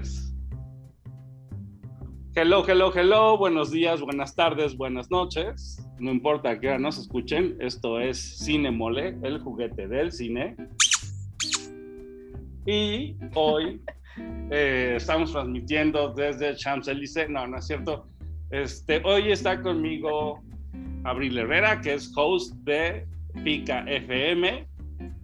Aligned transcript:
tres. 0.00 0.34
Hello, 2.34 2.64
hello, 2.66 2.92
hello. 2.94 3.36
Buenos 3.36 3.70
días, 3.70 4.00
buenas 4.00 4.34
tardes, 4.34 4.76
buenas 4.76 5.10
noches. 5.10 5.84
No 5.98 6.12
importa 6.12 6.60
que 6.60 6.78
nos 6.78 6.98
escuchen, 6.98 7.56
esto 7.60 7.98
es 7.98 8.18
Cine 8.38 8.70
Mole, 8.70 9.16
el 9.22 9.40
juguete 9.40 9.88
del 9.88 10.12
cine. 10.12 10.56
Y 12.66 13.16
hoy 13.34 13.80
eh, 14.50 14.94
estamos 14.96 15.32
transmitiendo 15.32 16.12
desde 16.12 16.54
Champs-Élysées. 16.54 17.28
No, 17.28 17.46
no 17.46 17.58
es 17.58 17.66
cierto. 17.66 18.06
Este, 18.50 19.02
hoy 19.04 19.32
está 19.32 19.60
conmigo 19.60 20.40
Abril 21.04 21.38
Herrera, 21.38 21.80
que 21.80 21.94
es 21.94 22.12
host 22.16 22.54
de 22.64 23.06
Pica 23.42 23.84
FM 23.86 24.66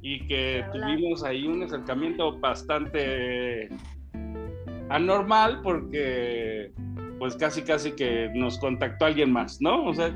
y 0.03 0.27
que 0.27 0.65
tuvimos 0.73 1.25
ahí 1.25 1.47
un 1.47 1.63
acercamiento 1.63 2.39
bastante 2.39 3.69
anormal 4.89 5.61
porque 5.63 6.73
pues 7.19 7.37
casi 7.37 7.63
casi 7.63 7.93
que 7.93 8.31
nos 8.35 8.59
contactó 8.59 9.07
alguien 9.07 9.33
más, 9.33 9.61
¿no? 9.61 9.85
O 9.85 9.95
sea, 9.95 10.15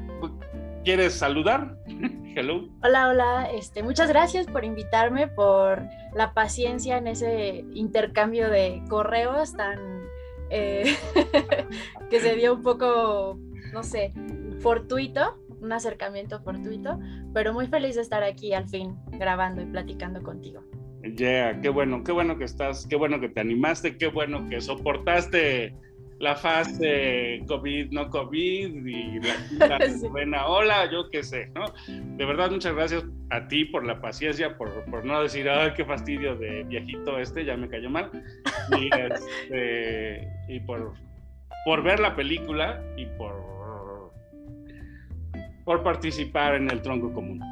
¿quieres 0.84 1.14
saludar? 1.14 1.76
Hello. 2.36 2.68
Hola, 2.82 3.08
hola. 3.08 3.48
Este, 3.52 3.82
muchas 3.82 4.08
gracias 4.08 4.46
por 4.46 4.64
invitarme, 4.64 5.28
por 5.28 5.82
la 6.14 6.34
paciencia 6.34 6.98
en 6.98 7.06
ese 7.08 7.64
intercambio 7.72 8.50
de 8.50 8.82
correos 8.88 9.56
tan 9.56 9.78
eh, 10.50 10.96
que 12.10 12.20
se 12.20 12.36
dio 12.36 12.54
un 12.54 12.62
poco, 12.62 13.38
no 13.72 13.82
sé, 13.82 14.12
fortuito 14.60 15.38
un 15.60 15.72
acercamiento 15.72 16.40
fortuito, 16.40 16.98
pero 17.32 17.52
muy 17.52 17.66
feliz 17.66 17.96
de 17.96 18.02
estar 18.02 18.22
aquí 18.22 18.52
al 18.54 18.68
fin 18.68 18.96
grabando 19.10 19.62
y 19.62 19.66
platicando 19.66 20.22
contigo. 20.22 20.62
Yeah, 21.16 21.60
qué 21.60 21.68
bueno, 21.68 22.02
qué 22.04 22.12
bueno 22.12 22.38
que 22.38 22.44
estás, 22.44 22.86
qué 22.88 22.96
bueno 22.96 23.20
que 23.20 23.28
te 23.28 23.40
animaste, 23.40 23.96
qué 23.96 24.08
bueno 24.08 24.48
que 24.48 24.60
soportaste 24.60 25.74
la 26.18 26.34
fase 26.34 27.44
COVID, 27.46 27.92
no 27.92 28.10
COVID 28.10 28.86
y 28.86 29.20
la, 29.58 29.78
buena 30.10 30.46
ola, 30.46 30.90
yo 30.90 31.08
qué 31.10 31.22
sé, 31.22 31.50
¿no? 31.54 31.72
De 32.16 32.24
verdad, 32.24 32.50
muchas 32.50 32.74
gracias 32.74 33.04
a 33.30 33.46
ti 33.46 33.64
por 33.66 33.86
la 33.86 34.00
paciencia, 34.00 34.56
por, 34.56 34.84
por 34.86 35.04
no 35.04 35.22
decir, 35.22 35.48
ay, 35.48 35.72
qué 35.76 35.84
fastidio 35.84 36.34
de 36.36 36.64
viejito 36.64 37.18
este, 37.18 37.44
ya 37.44 37.56
me 37.56 37.68
cayó 37.68 37.88
mal, 37.88 38.10
y, 38.76 38.90
este, 38.98 40.28
y 40.48 40.60
por, 40.60 40.94
por 41.64 41.82
ver 41.82 42.00
la 42.00 42.16
película 42.16 42.82
y 42.96 43.06
por 43.06 43.48
por 45.68 45.82
participar 45.82 46.54
en 46.54 46.70
el 46.70 46.80
tronco 46.80 47.12
común. 47.12 47.42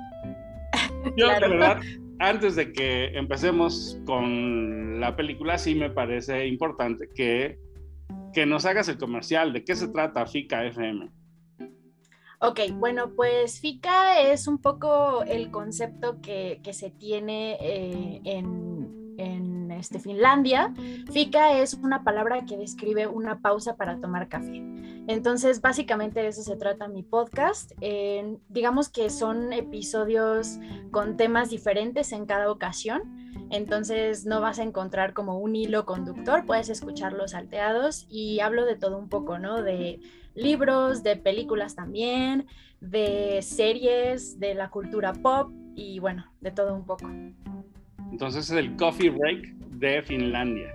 Yo, 1.19 1.29
de 1.29 1.39
verdad, 1.39 1.83
antes 2.19 2.57
de 2.57 2.73
que 2.73 3.07
empecemos 3.17 3.99
con 4.07 5.01
la 5.01 5.17
película, 5.17 5.59
sí 5.59 5.75
me 5.75 5.91
parece 5.91 6.47
importante 6.47 7.11
que, 7.15 7.59
que 8.33 8.47
nos 8.47 8.65
hagas 8.65 8.89
el 8.89 8.99
comercial. 8.99 9.53
¿De 9.53 9.65
qué 9.65 9.75
se 9.75 9.89
trata 9.89 10.27
FICA 10.27 10.67
FM? 10.67 11.11
Ok, 12.41 12.61
bueno, 12.75 13.13
pues 13.15 13.61
FICA 13.61 14.21
es 14.21 14.47
un 14.47 14.59
poco 14.59 15.23
el 15.23 15.51
concepto 15.51 16.21
que, 16.21 16.61
que 16.63 16.75
se 16.75 16.91
tiene 16.91 17.57
eh, 17.61 18.21
en, 18.25 19.15
en 19.19 19.56
este, 19.77 19.99
Finlandia. 19.99 20.73
Fika 21.13 21.59
es 21.59 21.75
una 21.75 22.03
palabra 22.03 22.45
que 22.45 22.57
describe 22.57 23.07
una 23.07 23.41
pausa 23.41 23.77
para 23.77 24.01
tomar 24.01 24.29
café. 24.29 24.63
Entonces, 25.09 25.61
básicamente 25.61 26.21
de 26.21 26.29
eso 26.29 26.43
se 26.43 26.57
trata 26.57 26.89
mi 26.89 27.03
podcast. 27.03 27.73
digamos 28.49 28.89
que 28.89 29.11
son 29.11 29.53
episodios 29.53 30.59
con 30.91 31.17
temas 31.17 31.51
diferentes 31.51 32.13
en 32.13 32.27
cada 32.27 32.51
ocasión. 32.51 33.03
Entonces, 33.51 34.27
no 34.27 34.41
vas 34.41 34.59
a 34.59 34.65
encontrar 34.65 35.13
como 35.13 35.39
un 35.39 35.55
hilo 35.55 35.87
conductor, 35.87 36.45
puedes 36.47 36.69
escucharlos 36.69 37.31
salteados 37.31 38.07
y 38.09 38.41
hablo 38.41 38.65
de 38.65 38.75
todo 38.75 38.99
un 38.99 39.09
poco, 39.09 39.39
¿no? 39.39 39.63
De 39.63 40.01
libros, 40.35 41.03
de 41.03 41.17
películas 41.17 41.77
también, 41.77 42.47
de 42.81 43.41
series, 43.43 44.39
de 44.39 44.55
la 44.55 44.71
cultura 44.71 45.13
pop 45.13 45.51
y 45.75 45.99
bueno, 45.99 46.27
de 46.41 46.51
todo 46.51 46.75
un 46.75 46.85
poco. 46.85 47.09
Entonces 48.11 48.51
es 48.51 48.57
el 48.57 48.77
coffee 48.77 49.11
break 49.11 49.55
de 49.79 50.03
Finlandia. 50.03 50.73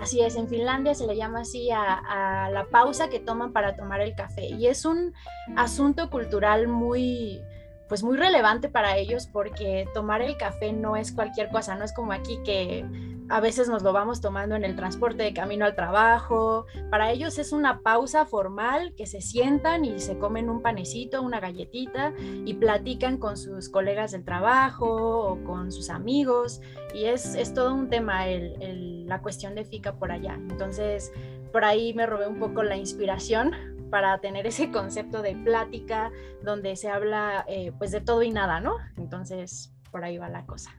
Así 0.00 0.20
es, 0.20 0.36
en 0.36 0.48
Finlandia 0.48 0.94
se 0.94 1.06
le 1.06 1.16
llama 1.16 1.40
así 1.40 1.70
a, 1.70 2.48
la 2.52 2.66
pausa 2.70 3.08
que 3.08 3.18
toman 3.18 3.52
para 3.52 3.76
tomar 3.76 4.00
el 4.00 4.14
café 4.14 4.46
y 4.46 4.68
es 4.68 4.84
un 4.84 5.12
asunto 5.56 6.08
cultural 6.08 6.68
muy, 6.68 7.42
pues 7.88 8.02
muy 8.02 8.16
relevante 8.16 8.68
para 8.68 8.96
ellos 8.96 9.26
porque 9.26 9.86
tomar 9.94 10.22
el 10.22 10.36
café 10.36 10.72
no 10.72 10.96
es 10.96 11.12
cualquier 11.12 11.48
cosa, 11.50 11.74
no 11.74 11.84
es 11.84 11.92
como 11.92 12.12
aquí 12.12 12.38
que 12.44 12.86
a 13.30 13.40
veces 13.40 13.68
nos 13.68 13.82
lo 13.82 13.92
vamos 13.92 14.20
tomando 14.20 14.56
en 14.56 14.64
el 14.64 14.74
transporte 14.74 15.22
de 15.22 15.34
camino 15.34 15.64
al 15.64 15.74
trabajo. 15.74 16.66
Para 16.90 17.10
ellos 17.10 17.38
es 17.38 17.52
una 17.52 17.80
pausa 17.80 18.24
formal 18.24 18.94
que 18.94 19.06
se 19.06 19.20
sientan 19.20 19.84
y 19.84 19.98
se 19.98 20.18
comen 20.18 20.48
un 20.48 20.62
panecito, 20.62 21.22
una 21.22 21.40
galletita 21.40 22.14
y 22.18 22.54
platican 22.54 23.18
con 23.18 23.36
sus 23.36 23.68
colegas 23.68 24.12
del 24.12 24.24
trabajo 24.24 25.30
o 25.30 25.44
con 25.44 25.72
sus 25.72 25.90
amigos. 25.90 26.60
Y 26.94 27.04
es, 27.04 27.34
es 27.34 27.52
todo 27.52 27.74
un 27.74 27.90
tema 27.90 28.26
la 28.26 29.20
cuestión 29.20 29.54
de 29.54 29.64
FICA 29.64 29.94
por 29.94 30.10
allá. 30.10 30.34
Entonces, 30.34 31.12
por 31.52 31.64
ahí 31.64 31.92
me 31.94 32.06
robé 32.06 32.26
un 32.26 32.38
poco 32.38 32.62
la 32.62 32.76
inspiración 32.76 33.52
para 33.90 34.18
tener 34.20 34.46
ese 34.46 34.70
concepto 34.70 35.22
de 35.22 35.34
plática 35.34 36.10
donde 36.42 36.76
se 36.76 36.90
habla 36.90 37.44
eh, 37.48 37.72
pues 37.78 37.90
de 37.90 38.00
todo 38.00 38.22
y 38.22 38.30
nada, 38.30 38.60
¿no? 38.60 38.76
Entonces, 38.96 39.72
por 39.90 40.04
ahí 40.04 40.18
va 40.18 40.28
la 40.28 40.44
cosa. 40.46 40.77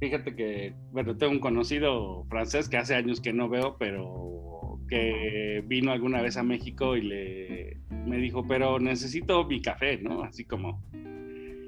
Fíjate 0.00 0.34
que, 0.34 0.72
bueno, 0.92 1.16
tengo 1.18 1.32
un 1.32 1.40
conocido 1.40 2.24
francés 2.30 2.70
que 2.70 2.78
hace 2.78 2.94
años 2.94 3.20
que 3.20 3.34
no 3.34 3.50
veo, 3.50 3.76
pero 3.78 4.78
que 4.88 5.62
vino 5.66 5.92
alguna 5.92 6.22
vez 6.22 6.38
a 6.38 6.42
México 6.42 6.96
y 6.96 7.02
le 7.02 7.76
me 8.06 8.16
dijo, 8.16 8.46
pero 8.46 8.78
necesito 8.78 9.44
mi 9.44 9.60
café, 9.60 9.98
¿no? 9.98 10.22
Así 10.22 10.46
como. 10.46 10.82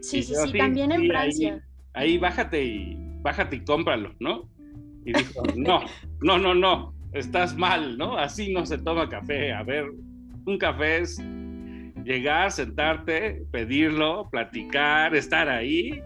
Sí, 0.00 0.22
sí, 0.22 0.34
sí, 0.34 0.58
también 0.58 0.92
en 0.92 1.06
Francia. 1.06 1.62
Ahí, 1.92 2.16
bájate 2.16 2.64
y 2.64 2.96
bájate 3.20 3.56
y 3.56 3.64
cómpralo, 3.64 4.14
¿no? 4.18 4.48
Y 5.04 5.12
dijo, 5.12 5.42
no, 5.54 5.84
no, 6.22 6.38
no, 6.38 6.54
no, 6.54 6.94
estás 7.12 7.54
mal, 7.54 7.98
¿no? 7.98 8.16
Así 8.16 8.52
no 8.52 8.64
se 8.64 8.78
toma 8.78 9.10
café. 9.10 9.52
A 9.52 9.62
ver, 9.62 9.90
un 10.46 10.56
café 10.56 10.98
es 11.00 11.18
llegar, 12.02 12.50
sentarte, 12.50 13.44
pedirlo, 13.52 14.28
platicar, 14.30 15.14
estar 15.14 15.50
ahí 15.50 16.02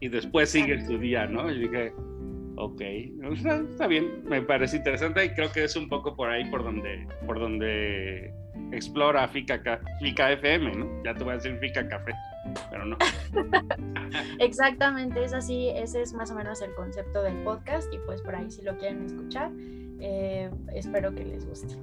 y 0.00 0.08
después 0.08 0.50
sigue 0.50 0.84
su 0.86 0.98
día, 0.98 1.26
¿no? 1.26 1.50
Y 1.50 1.60
dije, 1.60 1.92
ok, 2.56 2.80
está, 3.70 3.86
bien, 3.86 4.22
me 4.24 4.42
parece 4.42 4.76
interesante 4.76 5.24
y 5.24 5.30
creo 5.30 5.50
que 5.52 5.64
es 5.64 5.76
un 5.76 5.88
poco 5.88 6.14
por 6.16 6.30
ahí 6.30 6.44
por 6.50 6.64
donde, 6.64 7.06
por 7.26 7.38
donde 7.38 8.32
explora 8.72 9.26
Fica, 9.28 9.60
Fica 10.00 10.32
FM, 10.32 10.72
¿no? 10.72 11.02
Ya 11.04 11.14
te 11.14 11.24
voy 11.24 11.32
a 11.32 11.36
decir 11.36 11.56
Fica 11.58 11.86
Café, 11.88 12.12
pero 12.70 12.84
no. 12.84 12.96
Exactamente, 14.38 15.24
es 15.24 15.32
así, 15.32 15.68
ese 15.70 16.02
es 16.02 16.12
más 16.12 16.30
o 16.30 16.34
menos 16.34 16.60
el 16.62 16.74
concepto 16.74 17.22
del 17.22 17.36
podcast 17.44 17.92
y 17.92 17.98
pues 18.06 18.22
por 18.22 18.34
ahí 18.34 18.50
si 18.50 18.62
lo 18.62 18.76
quieren 18.76 19.04
escuchar, 19.04 19.50
eh, 20.00 20.50
espero 20.74 21.14
que 21.14 21.24
les 21.24 21.46
guste. 21.46 21.74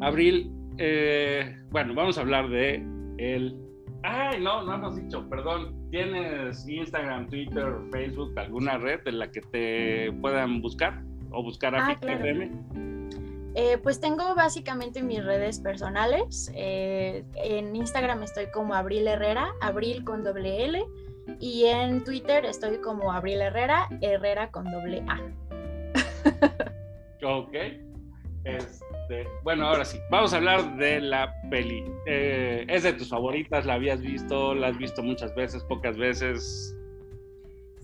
Abril, 0.00 0.50
eh, 0.78 1.56
bueno, 1.70 1.94
vamos 1.94 2.18
a 2.18 2.22
hablar 2.22 2.48
de 2.48 2.82
el 3.18 3.63
Ay, 4.06 4.38
no, 4.38 4.62
no 4.62 4.74
hemos 4.74 4.96
dicho, 4.96 5.26
perdón. 5.30 5.74
¿Tienes 5.90 6.68
Instagram, 6.68 7.26
Twitter, 7.28 7.74
Facebook, 7.90 8.38
alguna 8.38 8.76
red 8.76 9.00
en 9.06 9.18
la 9.18 9.30
que 9.30 9.40
te 9.40 10.12
puedan 10.20 10.60
buscar 10.60 11.02
o 11.30 11.42
buscar 11.42 11.74
a 11.74 11.86
ah, 11.86 11.98
eh, 13.56 13.78
pues 13.78 14.00
tengo 14.00 14.34
básicamente 14.34 15.02
mis 15.02 15.24
redes 15.24 15.58
personales. 15.60 16.50
Eh, 16.54 17.24
en 17.36 17.74
Instagram 17.74 18.22
estoy 18.24 18.50
como 18.50 18.74
Abril 18.74 19.06
Herrera, 19.06 19.52
Abril 19.62 20.04
con 20.04 20.22
doble 20.22 20.64
L. 20.64 20.84
Y 21.40 21.64
en 21.64 22.04
Twitter 22.04 22.44
estoy 22.44 22.78
como 22.78 23.10
Abril 23.10 23.40
Herrera, 23.40 23.88
Herrera 24.02 24.50
con 24.50 24.70
doble 24.70 25.02
A. 25.08 25.20
ok. 27.24 27.54
Este, 28.44 29.26
bueno, 29.42 29.66
ahora 29.66 29.84
sí, 29.84 29.98
vamos 30.10 30.32
a 30.32 30.36
hablar 30.36 30.76
de 30.76 31.00
la 31.00 31.34
peli. 31.50 31.84
Eh, 32.06 32.66
¿Es 32.68 32.82
de 32.82 32.92
tus 32.92 33.08
favoritas? 33.08 33.64
¿La 33.64 33.74
habías 33.74 34.00
visto? 34.00 34.54
¿La 34.54 34.68
has 34.68 34.78
visto 34.78 35.02
muchas 35.02 35.34
veces, 35.34 35.62
pocas 35.64 35.96
veces? 35.96 36.76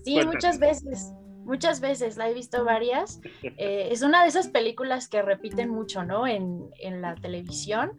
Sí, 0.03 0.19
muchas 0.25 0.59
veces. 0.59 1.13
Muchas 1.43 1.81
veces, 1.81 2.17
la 2.17 2.29
he 2.29 2.33
visto 2.33 2.63
varias. 2.63 3.19
Eh, 3.57 3.89
es 3.91 4.01
una 4.01 4.23
de 4.23 4.29
esas 4.29 4.47
películas 4.47 5.07
que 5.07 5.21
repiten 5.21 5.69
mucho, 5.69 6.03
¿no? 6.03 6.25
En, 6.27 6.71
la 7.01 7.15
televisión. 7.15 7.91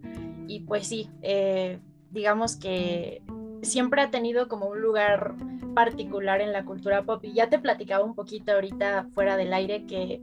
Y 0.48 0.60
pues 0.60 0.86
sí, 0.86 1.10
eh, 1.22 1.78
digamos 2.10 2.56
que 2.56 3.22
siempre 3.62 4.02
ha 4.02 4.10
tenido 4.10 4.48
como 4.48 4.66
un 4.66 4.80
lugar 4.80 5.34
particular 5.74 6.40
en 6.40 6.52
la 6.52 6.64
cultura 6.64 7.02
pop. 7.02 7.24
Y 7.24 7.32
ya 7.32 7.48
te 7.48 7.58
platicaba 7.58 8.04
un 8.04 8.14
poquito 8.14 8.52
ahorita 8.52 9.08
fuera 9.14 9.36
del 9.36 9.52
aire 9.52 9.86
que, 9.86 10.20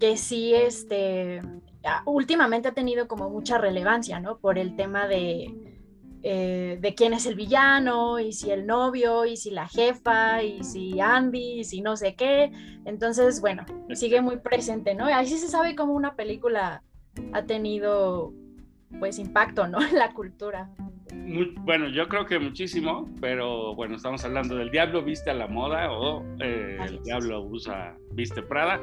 que 0.00 0.16
sí, 0.16 0.54
este, 0.54 1.42
últimamente 2.04 2.68
ha 2.68 2.74
tenido 2.74 3.08
como 3.08 3.30
mucha 3.30 3.58
relevancia, 3.58 4.20
¿no? 4.20 4.38
Por 4.38 4.58
el 4.58 4.76
tema 4.76 5.06
de, 5.06 5.54
eh, 6.22 6.78
de 6.80 6.94
quién 6.94 7.12
es 7.12 7.26
el 7.26 7.36
villano, 7.36 8.18
y 8.18 8.32
si 8.32 8.50
el 8.50 8.66
novio, 8.66 9.24
y 9.24 9.36
si 9.36 9.50
la 9.50 9.68
jefa, 9.68 10.42
y 10.42 10.64
si 10.64 11.00
Andy, 11.00 11.60
y 11.60 11.64
si 11.64 11.80
no 11.80 11.96
sé 11.96 12.16
qué. 12.16 12.50
Entonces, 12.84 13.40
bueno, 13.40 13.64
sigue 13.94 14.20
muy 14.20 14.38
presente, 14.38 14.94
¿no? 14.94 15.06
Ahí 15.06 15.26
sí 15.26 15.38
se 15.38 15.48
sabe 15.48 15.76
cómo 15.76 15.92
una 15.92 16.14
película 16.16 16.82
ha 17.32 17.42
tenido, 17.44 18.32
pues, 18.98 19.18
impacto, 19.18 19.68
¿no? 19.68 19.78
En 19.88 19.96
la 19.96 20.12
cultura. 20.12 20.70
bueno, 21.64 21.88
yo 21.88 22.08
creo 22.08 22.26
que 22.26 22.38
muchísimo, 22.38 23.08
pero 23.20 23.74
bueno, 23.76 23.94
estamos 23.96 24.24
hablando 24.24 24.56
del 24.56 24.70
Diablo 24.70 25.02
viste 25.02 25.30
a 25.30 25.34
la 25.34 25.46
moda 25.46 25.92
o 25.92 26.24
eh, 26.40 26.78
el 26.84 27.02
Diablo 27.02 27.42
usa 27.42 27.96
viste 28.12 28.42
Prada 28.42 28.80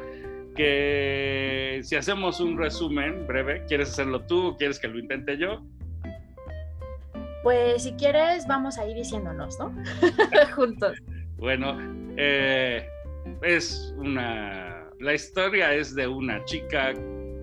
que 0.55 1.81
si 1.83 1.95
hacemos 1.95 2.39
un 2.39 2.57
resumen 2.57 3.27
breve, 3.27 3.63
¿quieres 3.67 3.89
hacerlo 3.89 4.21
tú 4.21 4.47
o 4.47 4.57
quieres 4.57 4.79
que 4.79 4.87
lo 4.87 4.97
intente 4.97 5.37
yo? 5.37 5.63
Pues 7.43 7.83
si 7.83 7.93
quieres, 7.93 8.47
vamos 8.47 8.79
a 8.79 8.87
ir 8.87 8.95
diciéndonos, 8.95 9.59
¿no? 9.59 9.71
Juntos. 10.55 10.97
Bueno, 11.37 11.77
eh, 12.17 12.87
es 13.43 13.93
una. 13.97 14.89
La 14.99 15.13
historia 15.13 15.73
es 15.73 15.93
de 15.93 16.07
una 16.07 16.43
chica 16.45 16.93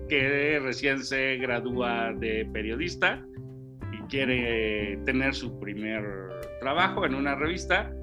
que 0.09 0.59
recién 0.61 1.03
se 1.03 1.37
gradúa 1.37 2.11
de 2.13 2.45
periodista 2.51 3.23
y 3.93 4.01
quiere 4.09 4.97
tener 5.05 5.33
su 5.33 5.57
primer 5.59 6.03
trabajo 6.59 7.05
en 7.05 7.15
una 7.15 7.35
revista 7.35 7.93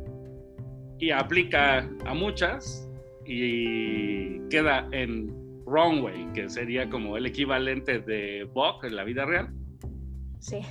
y 0.98 1.10
aplica 1.10 1.88
a 2.06 2.14
muchas 2.14 2.89
y 3.32 4.40
queda 4.48 4.88
en 4.90 5.32
Runway, 5.66 6.32
que 6.34 6.50
sería 6.50 6.90
como 6.90 7.16
el 7.16 7.26
equivalente 7.26 8.00
de 8.00 8.44
Vogue 8.52 8.88
en 8.88 8.96
la 8.96 9.04
vida 9.04 9.24
real 9.24 9.54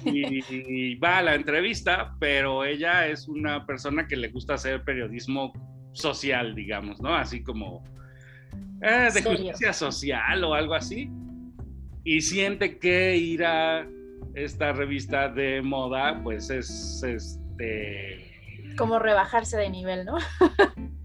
y, 0.06 0.96
va 1.00 1.20
a 1.20 1.22
la 1.22 1.36
entrevista, 1.36 2.16
pero 2.20 2.66
ella 2.66 3.08
es 3.08 3.28
una 3.28 3.66
persona 3.66 4.08
que 4.08 4.16
le 4.16 4.30
gusta 4.30 4.56
hacer 4.56 4.84
periodismo 4.84 5.54
social, 5.94 6.56
digamos, 6.56 7.02
¿no? 7.02 7.16
Así 7.16 7.44
como 7.44 7.84
eh, 8.82 9.10
de 9.14 9.24
justicia 9.24 9.74
social 9.74 10.44
o 10.44 10.54
algo 10.54 10.74
así. 10.74 11.10
Y 12.04 12.22
siente 12.22 12.80
que 12.80 13.18
ir 13.18 13.44
a 13.46 13.88
esta 14.34 14.72
revista 14.74 15.30
de 15.30 15.62
moda, 15.62 16.22
pues 16.24 16.50
es 16.50 17.04
este. 17.04 18.76
Como 18.78 19.00
rebajarse 19.00 19.58
de 19.58 19.70
nivel, 19.70 20.06
¿no? 20.06 20.18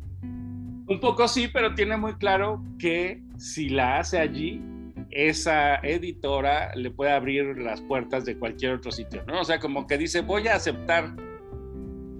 Un 0.86 1.00
poco 1.00 1.26
sí, 1.28 1.48
pero 1.48 1.74
tiene 1.74 1.96
muy 1.96 2.14
claro 2.14 2.62
que 2.78 3.22
si 3.38 3.68
la 3.70 3.98
hace 3.98 4.18
allí, 4.18 4.62
esa 5.10 5.76
editora 5.76 6.74
le 6.74 6.90
puede 6.90 7.12
abrir 7.12 7.56
las 7.58 7.80
puertas 7.82 8.24
de 8.24 8.38
cualquier 8.38 8.74
otro 8.74 8.90
sitio, 8.90 9.22
¿no? 9.26 9.40
O 9.40 9.44
sea, 9.44 9.60
como 9.60 9.86
que 9.86 9.96
dice, 9.96 10.20
voy 10.20 10.48
a 10.48 10.56
aceptar 10.56 11.14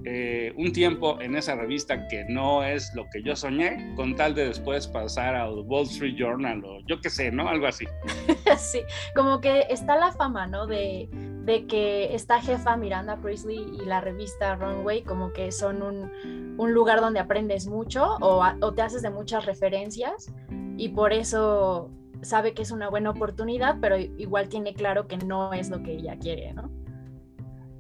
eh, 0.06 0.52
un 0.56 0.72
tiempo 0.72 1.20
en 1.20 1.34
esa 1.34 1.56
revista 1.56 2.06
que 2.08 2.25
no 2.28 2.62
es 2.62 2.90
lo 2.94 3.08
que 3.11 3.22
yo 3.22 3.34
soñé, 3.34 3.94
con 3.96 4.14
tal 4.14 4.34
de 4.34 4.49
después 4.49 4.87
pasar 4.87 5.34
al 5.34 5.61
Wall 5.61 5.84
Street 5.84 6.14
Journal 6.16 6.62
o 6.64 6.81
yo 6.87 7.00
qué 7.00 7.11
sé, 7.11 7.31
¿no? 7.32 7.49
Algo 7.49 7.66
así. 7.66 7.87
sí, 8.58 8.81
como 9.16 9.40
que 9.40 9.66
está 9.70 9.96
la 9.96 10.12
fama, 10.12 10.46
¿no? 10.46 10.66
De, 10.66 11.08
de 11.44 11.67
que 11.67 12.14
esta 12.14 12.41
jefa 12.41 12.76
Miranda 12.76 13.17
Priestley 13.17 13.58
y 13.81 13.85
la 13.85 14.00
revista 14.00 14.56
Runway 14.56 15.02
como 15.02 15.32
que 15.32 15.52
son 15.52 15.82
un, 15.82 16.56
un 16.58 16.73
lugar 16.73 17.00
donde 17.00 17.20
aprendes 17.20 17.67
mucho 17.67 18.17
o, 18.20 18.43
o 18.61 18.73
te 18.73 18.82
haces 18.82 19.02
de 19.02 19.11
muchas 19.11 19.44
referencias 19.44 20.32
y 20.76 20.88
por 20.91 21.12
eso 21.12 21.91
sabe 22.23 22.55
que 22.55 22.62
es 22.62 22.70
una 22.70 22.88
buena 22.88 23.11
oportunidad, 23.11 23.79
pero 23.81 23.99
igual 23.99 24.49
tiene 24.49 24.75
claro 24.75 25.06
que 25.06 25.19
no 25.19 25.52
es 25.52 25.70
lo 25.70 25.82
que 25.82 25.93
ella 25.93 26.17
quiere, 26.19 26.52
¿no? 26.55 26.70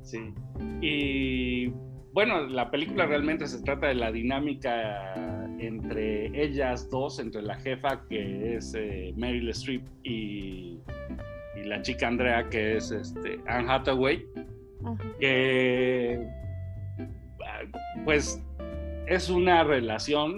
Sí. 0.02 0.34
Y 0.80 1.72
bueno, 2.12 2.46
la 2.46 2.70
película 2.70 3.06
realmente 3.06 3.46
se 3.46 3.62
trata 3.62 3.88
de 3.88 3.94
la 3.94 4.12
dinámica 4.12 5.44
entre 5.58 6.26
ellas 6.40 6.90
dos, 6.90 7.18
entre 7.18 7.42
la 7.42 7.56
jefa 7.56 8.04
que 8.08 8.56
es 8.56 8.74
eh, 8.74 9.12
Meryl 9.16 9.48
Streep 9.50 9.82
y, 10.02 10.78
la 11.64 11.82
chica 11.82 12.08
Andrea 12.08 12.48
que 12.48 12.76
es 12.76 12.90
este, 12.90 13.40
Anne 13.46 13.70
Hathaway, 13.70 14.24
que 15.20 16.26
pues 18.04 18.42
es 19.06 19.28
una 19.30 19.64
relación 19.64 20.34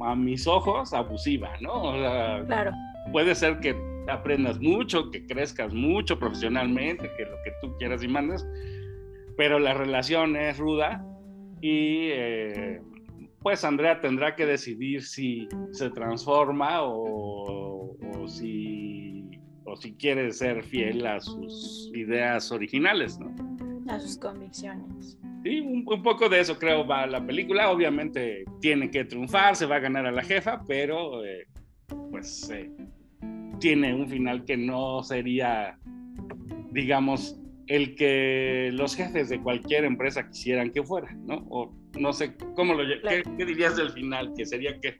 a 0.00 0.14
mis 0.14 0.46
ojos 0.46 0.92
abusiva, 0.92 1.52
¿no? 1.60 1.92
claro 2.46 2.72
puede 3.10 3.34
ser 3.34 3.58
que 3.60 3.76
aprendas 4.08 4.60
mucho, 4.60 5.10
que 5.10 5.26
crezcas 5.26 5.72
mucho 5.72 6.18
profesionalmente, 6.18 7.10
que 7.16 7.24
lo 7.24 7.36
que 7.44 7.52
tú 7.60 7.76
quieras 7.78 8.02
y 8.02 8.08
mandes, 8.08 8.46
pero 9.36 9.58
la 9.58 9.74
relación 9.74 10.36
es 10.36 10.58
ruda 10.58 11.04
y 11.60 12.08
eh, 12.10 12.80
pues 13.40 13.64
Andrea 13.64 14.00
tendrá 14.00 14.34
que 14.34 14.46
decidir 14.46 15.02
si 15.02 15.48
se 15.72 15.90
transforma 15.90 16.82
o, 16.82 17.96
si, 18.26 19.11
o 19.64 19.76
si 19.76 19.94
quiere 19.94 20.32
ser 20.32 20.62
fiel 20.64 21.06
a 21.06 21.20
sus 21.20 21.90
ideas 21.94 22.50
originales, 22.52 23.18
¿no? 23.18 23.34
A 23.88 23.98
sus 23.98 24.16
convicciones. 24.16 25.18
Sí, 25.42 25.60
un, 25.60 25.84
poco 25.84 26.28
de 26.28 26.40
eso 26.40 26.58
creo 26.58 26.86
va 26.86 27.06
la 27.06 27.24
película. 27.24 27.70
Obviamente 27.70 28.44
tiene 28.60 28.90
que 28.90 29.04
triunfar, 29.04 29.56
se 29.56 29.66
va 29.66 29.76
a 29.76 29.80
ganar 29.80 30.06
a 30.06 30.12
la 30.12 30.22
jefa, 30.22 30.62
pero 30.66 31.24
eh, 31.24 31.46
pues 32.10 32.48
eh, 32.50 32.70
tiene 33.58 33.94
un 33.94 34.08
final 34.08 34.44
que 34.44 34.56
no 34.56 35.02
sería, 35.02 35.78
digamos, 36.70 37.40
el 37.66 37.94
que 37.94 38.70
los 38.72 38.94
jefes 38.94 39.28
de 39.28 39.40
cualquier 39.40 39.84
empresa 39.84 40.28
quisieran 40.28 40.70
que 40.70 40.82
fuera, 40.82 41.12
¿no? 41.26 41.44
O 41.48 41.72
no 41.98 42.12
sé, 42.12 42.36
¿cómo 42.54 42.74
lo 42.74 42.84
¿qué, 42.86 43.22
¿qué, 43.36 43.44
dirías 43.44 43.76
del 43.76 43.90
final? 43.90 44.32
¿Que 44.36 44.46
sería 44.46 44.78
qué? 44.80 44.96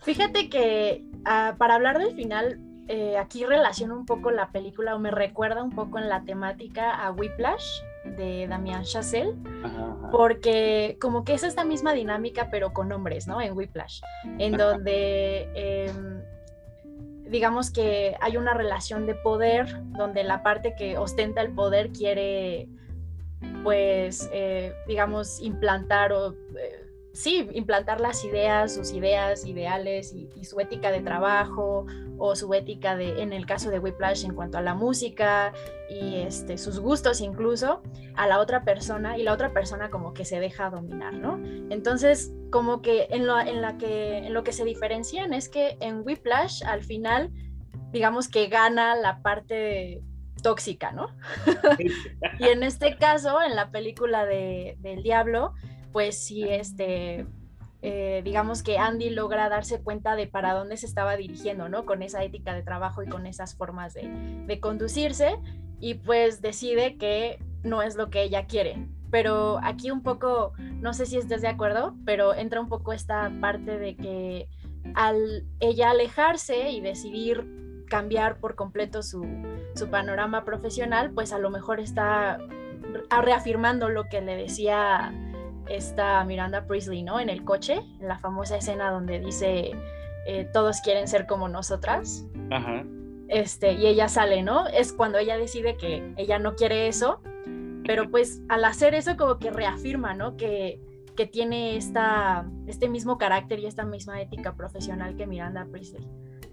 Fíjate 0.00 0.48
que 0.48 1.04
ah, 1.24 1.56
para 1.58 1.74
hablar 1.74 1.98
del 1.98 2.14
final, 2.14 2.60
eh, 2.88 3.18
aquí 3.18 3.44
relaciona 3.44 3.94
un 3.94 4.06
poco 4.06 4.30
la 4.30 4.50
película 4.50 4.96
o 4.96 4.98
me 4.98 5.10
recuerda 5.10 5.62
un 5.62 5.70
poco 5.70 5.98
en 5.98 6.08
la 6.08 6.24
temática 6.24 6.90
a 6.94 7.12
Whiplash 7.12 7.82
de 8.16 8.46
Damien 8.48 8.82
Chazelle, 8.82 9.34
porque 10.10 10.96
como 10.98 11.22
que 11.22 11.34
es 11.34 11.42
esta 11.42 11.64
misma 11.64 11.92
dinámica 11.92 12.48
pero 12.50 12.72
con 12.72 12.90
hombres, 12.90 13.26
¿no? 13.26 13.40
En 13.40 13.56
Whiplash, 13.56 14.00
en 14.38 14.56
donde... 14.56 15.50
Em, 15.54 16.22
digamos 17.28 17.70
que 17.70 18.16
hay 18.20 18.38
una 18.38 18.54
relación 18.54 19.04
de 19.04 19.14
poder 19.14 19.66
donde 19.98 20.24
la 20.24 20.42
parte 20.42 20.74
que 20.74 20.96
ostenta 20.96 21.42
el 21.42 21.52
poder 21.52 21.90
quiere, 21.92 22.68
pues, 23.62 24.30
eh, 24.32 24.72
digamos, 24.86 25.40
implantar 25.42 26.12
o... 26.12 26.34
Sí, 27.18 27.48
implantar 27.52 28.00
las 28.00 28.24
ideas, 28.24 28.72
sus 28.72 28.92
ideas, 28.92 29.44
ideales 29.44 30.14
y, 30.14 30.44
su 30.44 30.60
ética 30.60 30.92
de 30.92 31.00
trabajo 31.00 31.84
o 32.16 32.36
su 32.36 32.54
ética 32.54 32.94
de, 32.94 33.20
en 33.20 33.32
el 33.32 33.44
caso 33.44 33.70
de 33.70 33.80
Whiplash 33.80 34.24
en 34.24 34.36
cuanto 34.36 34.56
a 34.56 34.62
la 34.62 34.74
música 34.74 35.52
y 35.90 36.20
este, 36.20 36.56
sus 36.58 36.78
gustos 36.78 37.20
incluso 37.20 37.82
a 38.14 38.28
la 38.28 38.38
otra 38.38 38.62
persona 38.62 39.18
y 39.18 39.24
la 39.24 39.32
otra 39.32 39.52
persona 39.52 39.90
como 39.90 40.14
que 40.14 40.24
se 40.24 40.38
deja 40.38 40.70
dominar, 40.70 41.12
¿no? 41.12 41.40
Entonces, 41.70 42.32
como 42.52 42.82
que 42.82 43.08
en 43.10 43.26
lo, 43.26 43.36
en 43.40 43.62
la 43.62 43.78
que, 43.78 44.18
en 44.18 44.32
lo 44.32 44.44
que 44.44 44.52
se 44.52 44.64
diferencian 44.64 45.34
es 45.34 45.48
que 45.48 45.76
en 45.80 46.02
Whiplash 46.06 46.62
al 46.64 46.84
final, 46.84 47.32
digamos 47.90 48.28
que 48.28 48.46
gana 48.46 48.94
la 48.94 49.22
parte 49.22 50.04
tóxica, 50.44 50.92
¿no? 50.92 51.08
y 52.38 52.44
en 52.44 52.62
este 52.62 52.96
caso, 52.96 53.42
en 53.42 53.56
la 53.56 53.72
película 53.72 54.24
de, 54.24 54.76
del 54.78 55.02
diablo, 55.02 55.54
pues 55.92 56.18
sí, 56.18 56.44
este, 56.44 57.26
eh, 57.80 58.22
digamos 58.24 58.64
que 58.64 58.78
Andy 58.78 59.10
logra 59.10 59.48
darse 59.48 59.80
cuenta 59.80 60.16
de 60.16 60.26
para 60.26 60.52
dónde 60.52 60.76
se 60.76 60.86
estaba 60.86 61.16
dirigiendo, 61.16 61.68
¿no? 61.68 61.84
Con 61.86 62.02
esa 62.02 62.24
ética 62.24 62.54
de 62.54 62.62
trabajo 62.62 63.02
y 63.02 63.08
con 63.08 63.26
esas 63.26 63.54
formas 63.54 63.94
de, 63.94 64.58
conducirse 64.60 65.38
y 65.80 65.94
pues 65.94 66.42
decide 66.42 66.96
que 66.96 67.38
no 67.62 67.82
es 67.82 67.94
lo 67.94 68.10
que 68.10 68.22
ella 68.22 68.46
quiere. 68.46 68.88
Pero 69.10 69.60
aquí 69.62 69.90
un 69.90 70.02
poco, 70.02 70.52
no 70.58 70.92
sé 70.92 71.06
si 71.06 71.16
estés 71.16 71.40
de 71.40 71.48
acuerdo, 71.48 71.94
pero 72.04 72.34
entra 72.34 72.60
un 72.60 72.68
poco 72.68 72.92
esta 72.92 73.32
parte 73.40 73.78
de 73.78 73.96
que 73.96 74.48
al 74.94 75.44
ella 75.60 75.90
alejarse 75.90 76.70
y 76.70 76.80
decidir 76.80 77.46
cambiar 77.88 78.38
por 78.38 78.54
completo 78.54 79.02
su, 79.02 79.24
su 79.76 79.88
panorama 79.88 80.44
profesional, 80.44 81.12
pues 81.12 81.32
a 81.32 81.38
lo 81.38 81.48
mejor 81.48 81.78
está 81.80 82.38
reafirmando 83.22 83.88
lo 83.88 84.08
que 84.08 84.20
le 84.20 84.36
decía 84.36 85.12
está 85.70 86.24
Miranda 86.24 86.66
Priestley, 86.66 87.02
¿no? 87.02 87.20
En 87.20 87.28
el 87.28 87.44
coche, 87.44 87.80
en 88.00 88.08
la 88.08 88.18
famosa 88.18 88.56
escena 88.56 88.90
donde 88.90 89.20
dice, 89.20 89.72
eh, 90.26 90.48
todos 90.52 90.80
quieren 90.80 91.08
ser 91.08 91.26
como 91.26 91.48
nosotras. 91.48 92.26
Ajá. 92.50 92.84
Este, 93.28 93.72
y 93.72 93.86
ella 93.86 94.08
sale, 94.08 94.42
¿no? 94.42 94.66
Es 94.68 94.92
cuando 94.92 95.18
ella 95.18 95.36
decide 95.36 95.76
que 95.76 96.14
ella 96.16 96.38
no 96.38 96.54
quiere 96.54 96.88
eso, 96.88 97.20
pero 97.84 98.10
pues 98.10 98.42
al 98.48 98.64
hacer 98.64 98.94
eso 98.94 99.16
como 99.16 99.38
que 99.38 99.50
reafirma, 99.50 100.14
¿no? 100.14 100.36
Que, 100.36 100.80
que 101.16 101.26
tiene 101.26 101.76
esta, 101.76 102.48
este 102.66 102.88
mismo 102.88 103.18
carácter 103.18 103.58
y 103.58 103.66
esta 103.66 103.84
misma 103.84 104.20
ética 104.20 104.54
profesional 104.54 105.16
que 105.16 105.26
Miranda 105.26 105.66
Priestley. 105.70 106.06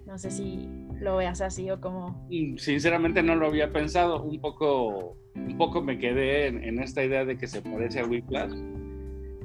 No 0.05 0.17
sé 0.17 0.31
si 0.31 0.69
lo 1.00 1.17
veas 1.17 1.41
así 1.41 1.69
o 1.72 1.79
como... 1.79 2.27
Mm, 2.29 2.57
sinceramente 2.57 3.24
no 3.24 3.36
lo 3.36 3.48
había 3.48 3.72
pensado, 3.72 4.24
un 4.24 4.39
poco, 4.39 5.17
un 5.36 5.57
poco 5.57 5.81
me 5.81 5.98
quedé 5.98 6.48
en, 6.48 6.79
esta 6.79 7.03
idea 7.03 7.25
de 7.25 7.38
que 7.38 7.48
se 7.48 7.62
parece 7.62 8.00
a 8.00 8.05
Whiplash. 8.05 8.53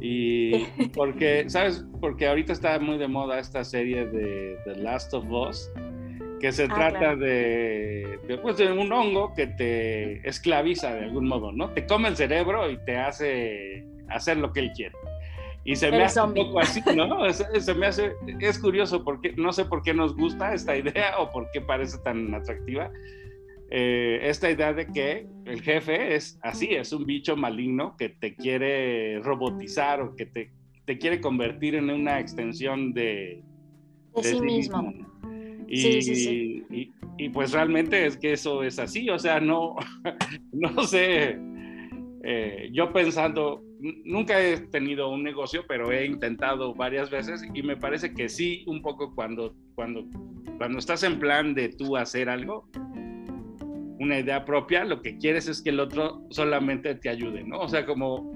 Y 0.00 0.66
porque, 0.94 1.48
¿sabes? 1.48 1.84
Porque 2.00 2.26
ahorita 2.26 2.52
está 2.52 2.78
muy 2.78 2.98
de 2.98 3.08
moda 3.08 3.38
esta 3.38 3.64
serie 3.64 4.06
de 4.06 4.56
The 4.64 4.76
Last 4.76 5.12
of 5.14 5.30
Us, 5.30 5.70
que 6.40 6.52
se 6.52 6.64
ah, 6.64 6.68
trata 6.68 7.16
de, 7.16 8.18
pues, 8.42 8.56
de, 8.56 8.72
un 8.72 8.92
hongo 8.92 9.34
que 9.34 9.46
te 9.46 10.26
esclaviza 10.28 10.94
de 10.94 11.04
algún 11.04 11.28
modo, 11.28 11.52
¿no? 11.52 11.70
Te 11.70 11.86
come 11.86 12.08
el 12.08 12.16
cerebro 12.16 12.70
y 12.70 12.78
te 12.84 12.96
hace 12.96 13.84
hacer 14.08 14.38
lo 14.38 14.52
que 14.52 14.60
él 14.60 14.72
quiere. 14.74 14.94
Y 15.64 15.76
se 15.76 15.90
me 15.90 16.02
hace 16.02 16.20
un 16.20 16.32
poco 16.32 16.58
así, 16.58 16.80
¿no? 16.96 17.30
se, 17.32 17.74
me 17.74 17.86
hace, 17.86 18.14
es 18.40 18.58
curioso 18.58 19.04
porque 19.04 19.34
no 19.36 19.52
sé 19.52 19.66
por 19.66 19.82
qué 19.82 19.92
nos 19.92 20.16
gusta 20.16 20.54
esta 20.54 20.76
idea 20.76 21.18
o 21.18 21.30
por 21.30 21.50
qué 21.50 21.60
parece 21.60 21.98
tan 21.98 22.34
atractiva. 22.34 22.90
Eh, 23.72 24.18
esta 24.22 24.50
idea 24.50 24.72
de 24.72 24.86
que 24.86 25.26
el 25.44 25.62
jefe 25.62 26.16
es 26.16 26.38
así, 26.42 26.66
es 26.70 26.92
un 26.92 27.06
bicho 27.06 27.36
maligno 27.36 27.96
que 27.96 28.08
te 28.08 28.34
quiere 28.34 29.20
robotizar 29.20 30.00
o 30.00 30.16
que 30.16 30.26
te, 30.26 30.50
te 30.86 30.98
quiere 30.98 31.20
convertir 31.20 31.76
en 31.76 31.88
una 31.88 32.18
extensión 32.18 32.92
de, 32.92 33.44
de, 34.16 34.24
sí, 34.24 34.40
mismo. 34.40 34.92
Y, 35.68 35.76
sí, 35.76 36.02
sí, 36.02 36.16
sí. 36.16 36.64
Y, 36.68 36.92
y, 37.16 37.28
pues 37.28 37.52
realmente 37.52 38.06
es 38.06 38.16
que 38.16 38.32
eso 38.32 38.64
es 38.64 38.80
así, 38.80 39.08
o 39.08 39.20
sea, 39.20 39.38
no, 39.38 39.76
no 40.52 40.82
sé, 40.82 41.38
eh, 42.24 42.70
yo 42.72 42.92
pensando, 42.92 43.62
nunca 44.04 44.40
he 44.40 44.58
tenido 44.58 45.10
un 45.10 45.22
negocio, 45.22 45.64
pero 45.68 45.92
he 45.92 46.06
intentado 46.06 46.74
varias 46.74 47.08
veces 47.08 47.48
y 47.54 47.62
me 47.62 47.76
parece 47.76 48.12
que 48.14 48.28
sí, 48.28 48.64
un 48.66 48.82
poco 48.82 49.14
cuando, 49.14 49.54
cuando, 49.76 50.04
cuando 50.58 50.78
estás 50.78 51.04
en 51.04 51.20
plan 51.20 51.54
de 51.54 51.68
tú 51.68 51.96
hacer 51.96 52.28
algo, 52.28 52.68
una 54.00 54.18
idea 54.18 54.46
propia, 54.46 54.84
lo 54.84 55.02
que 55.02 55.18
quieres 55.18 55.46
es 55.46 55.60
que 55.60 55.68
el 55.68 55.78
otro 55.78 56.26
solamente 56.30 56.94
te 56.94 57.10
ayude, 57.10 57.44
¿no? 57.44 57.60
O 57.60 57.68
sea, 57.68 57.84
como 57.84 58.32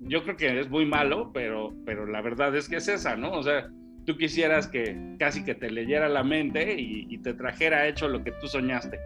yo 0.00 0.22
creo 0.22 0.36
que 0.36 0.60
es 0.60 0.68
muy 0.68 0.84
malo, 0.84 1.30
pero, 1.32 1.72
pero 1.86 2.06
la 2.06 2.20
verdad 2.20 2.54
es 2.54 2.68
que 2.68 2.76
es 2.76 2.88
esa, 2.88 3.16
¿no? 3.16 3.32
O 3.32 3.42
sea, 3.42 3.70
tú 4.04 4.18
quisieras 4.18 4.68
que 4.68 5.16
casi 5.18 5.44
que 5.44 5.54
te 5.54 5.70
leyera 5.70 6.10
la 6.10 6.22
mente 6.22 6.78
y, 6.78 7.06
y 7.08 7.18
te 7.18 7.32
trajera 7.32 7.88
hecho 7.88 8.06
lo 8.06 8.22
que 8.22 8.32
tú 8.32 8.48
soñaste. 8.48 9.00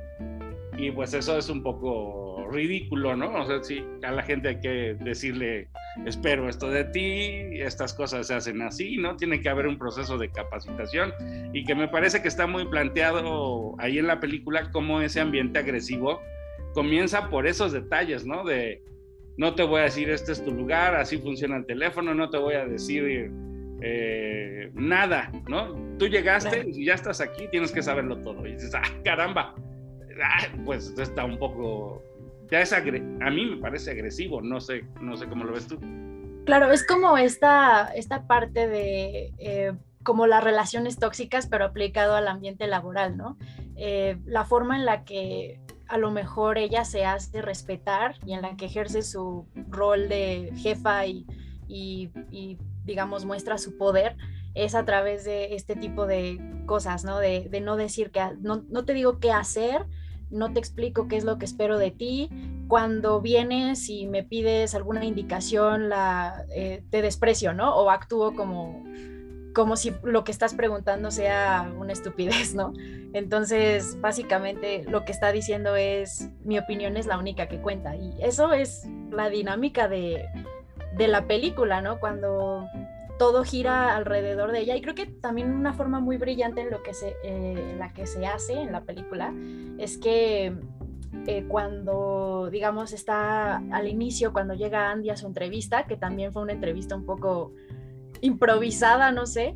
Y 0.77 0.91
pues 0.91 1.15
eso 1.15 1.39
es 1.39 1.49
un 1.49 1.63
poco 1.63 2.22
ridículo, 2.53 3.17
¿no? 3.17 3.33
O 3.41 3.47
sea, 3.47 3.63
sí, 3.63 3.85
a 4.03 4.13
la 4.13 4.23
gente 4.23 4.49
hay 4.49 4.61
que 4.61 4.97
decirle, 5.01 5.69
espero 6.07 6.49
esto 6.49 6.71
de 6.71 6.85
ti, 6.85 7.61
estas 7.61 7.95
cosas 7.95 8.27
se 8.27 8.35
hacen 8.35 8.63
así, 8.63 8.97
¿no? 8.97 9.17
Tiene 9.17 9.41
que 9.41 9.49
haber 9.49 9.67
un 9.67 9.79
proceso 9.79 10.19
de 10.19 10.31
capacitación 10.31 11.13
y 11.53 11.65
que 11.65 11.75
me 11.75 11.89
parece 11.89 12.23
que 12.23 12.29
está 12.29 12.47
muy 12.47 12.67
planteado 12.67 13.75
ahí 13.79 13.99
en 13.99 14.07
la 14.07 14.21
película 14.21 14.71
cómo 14.71 15.01
ese 15.01 15.21
ambiente 15.21 15.59
agresivo 15.59 16.21
comienza 16.75 17.29
por 17.29 17.47
esos 17.47 17.73
detalles, 17.73 18.25
¿no? 18.25 18.45
De, 18.45 18.83
no 19.37 19.55
te 19.55 19.63
voy 19.63 19.81
a 19.81 19.85
decir, 19.85 20.11
este 20.11 20.33
es 20.33 20.45
tu 20.45 20.53
lugar, 20.53 20.95
así 20.95 21.19
funciona 21.19 21.57
el 21.57 21.67
teléfono, 21.67 22.15
no 22.15 22.31
te 22.31 22.39
voy 22.39 22.55
a 22.55 22.67
decir 22.67 23.31
eh, 23.83 24.71
nada, 24.75 25.33
¿no? 25.49 25.75
Tú 25.99 26.07
llegaste 26.07 26.65
y 26.69 26.85
ya 26.85 26.95
estás 26.95 27.21
aquí, 27.21 27.49
tienes 27.51 27.73
que 27.73 27.83
saberlo 27.83 28.19
todo. 28.19 28.47
Y 28.47 28.53
dices, 28.53 28.75
ah, 28.75 28.83
caramba, 29.05 29.55
ah, 30.23 30.47
pues 30.65 30.95
está 30.99 31.25
un 31.25 31.39
poco 31.39 32.03
ya 32.53 32.61
es 32.61 32.75
a 32.75 32.83
mí 32.83 33.47
me 33.47 33.57
parece 33.57 33.93
agresivo, 33.93 34.43
no 34.43 34.61
sé, 34.61 34.85
no 35.01 35.17
sé 35.17 35.27
cómo 35.27 35.45
lo 35.45 35.53
ves 35.53 35.67
tú. 35.67 35.81
Claro, 36.45 36.71
es 36.71 36.87
como 36.87 37.17
esta, 37.17 37.91
esta 37.95 38.27
parte 38.27 38.69
de 38.69 39.33
eh, 39.39 39.73
como 40.03 40.27
las 40.27 40.45
relaciones 40.45 40.99
tóxicas, 40.99 41.47
pero 41.47 41.65
aplicado 41.65 42.15
al 42.15 42.29
ambiente 42.29 42.67
laboral, 42.67 43.17
¿no? 43.17 43.39
Eh, 43.77 44.19
la 44.27 44.45
forma 44.45 44.77
en 44.77 44.85
la 44.85 45.05
que 45.05 45.61
a 45.89 45.97
lo 45.97 46.11
mejor 46.11 46.59
ella 46.59 46.85
se 46.85 47.07
hace 47.07 47.41
respetar 47.41 48.17
y 48.27 48.35
en 48.35 48.43
la 48.43 48.55
que 48.55 48.67
ejerce 48.67 49.01
su 49.01 49.47
rol 49.71 50.11
de 50.11 50.53
jefa 50.57 51.07
y, 51.07 51.25
y, 51.69 52.11
digamos, 52.85 53.25
muestra 53.25 53.57
su 53.57 53.79
poder, 53.79 54.19
es 54.55 54.75
a 54.75 54.85
través 54.85 55.25
de 55.25 55.55
este 55.55 55.75
tipo 55.75 56.07
de 56.07 56.39
cosas, 56.67 57.03
¿no? 57.03 57.19
De, 57.19 57.49
de 57.49 57.63
no 57.63 57.77
decir 57.77 58.11
que, 58.11 58.21
no, 58.43 58.63
no, 58.69 58.85
te 58.85 58.93
digo 58.93 59.21
qué 59.21 59.33
hacer, 59.33 59.87
no 60.33 60.53
te 60.53 60.59
explico 60.59 61.09
qué 61.09 61.17
es 61.17 61.25
lo 61.25 61.39
que 61.39 61.45
espero 61.45 61.79
de 61.79 61.91
ti. 61.91 62.31
Cuando 62.69 63.21
vienes 63.21 63.89
y 63.89 64.07
me 64.07 64.23
pides 64.23 64.75
alguna 64.75 65.05
indicación, 65.05 65.89
la, 65.89 66.45
eh, 66.55 66.83
te 66.91 67.03
desprecio, 67.03 67.53
¿no? 67.53 67.77
O 67.77 67.91
actúo 67.91 68.35
como, 68.35 68.83
como 69.55 69.77
si 69.77 69.93
lo 70.03 70.25
que 70.25 70.33
estás 70.33 70.55
preguntando 70.55 71.11
sea 71.11 71.71
una 71.79 71.93
estupidez, 71.93 72.55
¿no? 72.55 72.73
Entonces, 73.13 74.01
básicamente 74.01 74.85
lo 74.89 75.05
que 75.05 75.13
está 75.13 75.33
diciendo 75.33 75.77
es, 75.77 76.31
mi 76.45 76.59
opinión 76.59 76.97
es 76.97 77.07
la 77.07 77.19
única 77.19 77.47
que 77.47 77.59
cuenta. 77.59 77.95
Y 77.95 78.15
eso 78.23 78.53
es 78.53 78.89
la 79.11 79.29
dinámica 79.29 79.87
de, 79.89 80.25
de 80.97 81.09
la 81.09 81.27
película, 81.27 81.83
¿no? 81.83 82.01
Cuando 82.01 82.67
todo 83.23 83.45
gira 83.45 83.95
alrededor 83.95 84.51
de 84.51 84.63
ella 84.63 84.75
y 84.75 84.83
creo 84.83 84.97
que 84.97 85.07
también 85.07 85.53
una 85.53 85.75
forma 85.75 86.01
muy 86.01 86.17
brillante 86.17 86.61
en 86.63 86.73
lo 86.73 86.83
que 86.83 86.93
se 86.93 87.15
eh, 87.23 87.77
la 87.79 87.93
que 87.93 88.05
se 88.05 88.27
hace 88.27 88.61
en 88.61 88.73
la 88.73 88.81
película 88.81 89.33
es 89.79 89.97
que 89.97 90.57
eh, 91.29 91.45
cuando 91.47 92.49
digamos 92.51 92.93
está 92.93 93.59
al 93.59 93.87
inicio 93.87 94.33
cuando 94.33 94.55
llega 94.55 94.91
Andy 94.91 95.11
a 95.11 95.17
su 95.17 95.29
entrevista 95.29 95.87
que 95.87 95.97
también 95.97 96.33
fue 96.33 96.43
una 96.43 96.53
entrevista 96.53 96.97
un 96.97 97.07
poco 97.07 97.53
improvisada 98.23 99.13
no 99.13 99.25
sé 99.25 99.55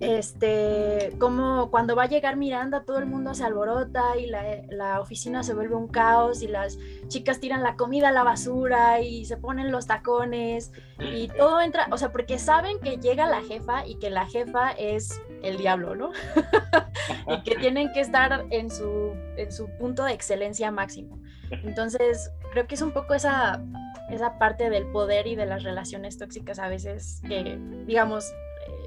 este, 0.00 1.12
como 1.18 1.70
cuando 1.70 1.96
va 1.96 2.04
a 2.04 2.08
llegar 2.08 2.36
Miranda, 2.36 2.84
todo 2.84 2.98
el 2.98 3.06
mundo 3.06 3.34
se 3.34 3.44
alborota 3.44 4.16
y 4.16 4.26
la, 4.26 5.00
oficina 5.00 5.42
se 5.42 5.54
vuelve 5.54 5.74
un 5.74 5.88
caos 5.88 6.42
y 6.42 6.48
las 6.48 6.78
chicas 7.08 7.40
tiran 7.40 7.62
la 7.62 7.76
comida 7.76 8.08
a 8.08 8.12
la 8.12 8.22
basura 8.22 9.00
y 9.00 9.24
se 9.24 9.36
ponen 9.36 9.72
los 9.72 9.86
tacones 9.86 10.72
y 10.98 11.28
todo 11.28 11.60
entra, 11.60 11.88
o 11.90 11.98
sea, 11.98 12.12
porque 12.12 12.38
saben 12.38 12.78
que 12.80 12.98
llega 12.98 13.26
la 13.26 13.42
jefa 13.42 13.86
y 13.86 13.96
que 13.98 14.10
la 14.10 14.26
jefa 14.26 14.70
es 14.72 15.20
el 15.42 15.56
diablo, 15.56 15.94
¿no? 15.94 16.10
y 17.28 17.42
que 17.42 17.56
tienen 17.56 17.92
que 17.92 18.00
estar 18.00 18.46
en 18.50 18.70
su, 18.70 19.14
en 19.36 19.50
su 19.52 19.68
punto 19.78 20.04
de 20.04 20.12
excelencia 20.12 20.70
máximo. 20.70 21.18
Entonces, 21.50 22.30
creo 22.52 22.66
que 22.66 22.74
es 22.74 22.82
un 22.82 22.92
poco 22.92 23.14
esa, 23.14 23.62
esa 24.10 24.38
parte 24.38 24.70
del 24.70 24.86
poder 24.86 25.26
y 25.26 25.36
de 25.36 25.46
las 25.46 25.62
relaciones 25.62 26.18
tóxicas 26.18 26.58
a 26.58 26.68
veces 26.68 27.22
que, 27.26 27.58
digamos, 27.86 28.32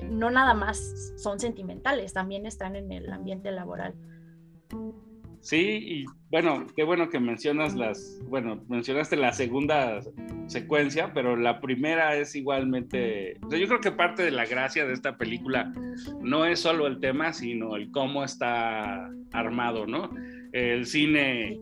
no 0.10 0.30
nada 0.30 0.54
más 0.54 1.14
son 1.18 1.40
sentimentales, 1.40 2.14
también 2.14 2.46
están 2.46 2.76
en 2.76 2.92
el 2.92 3.12
ambiente 3.12 3.52
laboral. 3.52 3.94
Sí, 5.42 5.58
y 5.58 6.06
bueno, 6.30 6.68
qué 6.76 6.84
bueno 6.84 7.10
que 7.10 7.20
mencionas 7.20 7.74
las, 7.74 8.22
bueno, 8.26 8.64
mencionaste 8.70 9.16
la 9.16 9.34
segunda 9.34 10.00
secuencia, 10.46 11.14
pero 11.14 11.36
la 11.36 11.60
primera 11.60 12.16
es 12.16 12.36
igualmente, 12.36 13.38
yo 13.50 13.68
creo 13.68 13.80
que 13.80 13.92
parte 13.92 14.24
de 14.24 14.30
la 14.30 14.46
gracia 14.46 14.86
de 14.86 14.94
esta 14.94 15.18
película 15.18 15.74
no 16.22 16.46
es 16.46 16.60
solo 16.60 16.86
el 16.86 17.00
tema, 17.00 17.34
sino 17.34 17.76
el 17.76 17.90
cómo 17.90 18.24
está 18.24 19.10
armado, 19.32 19.88
¿no? 19.88 20.12
El 20.52 20.86
cine, 20.86 21.60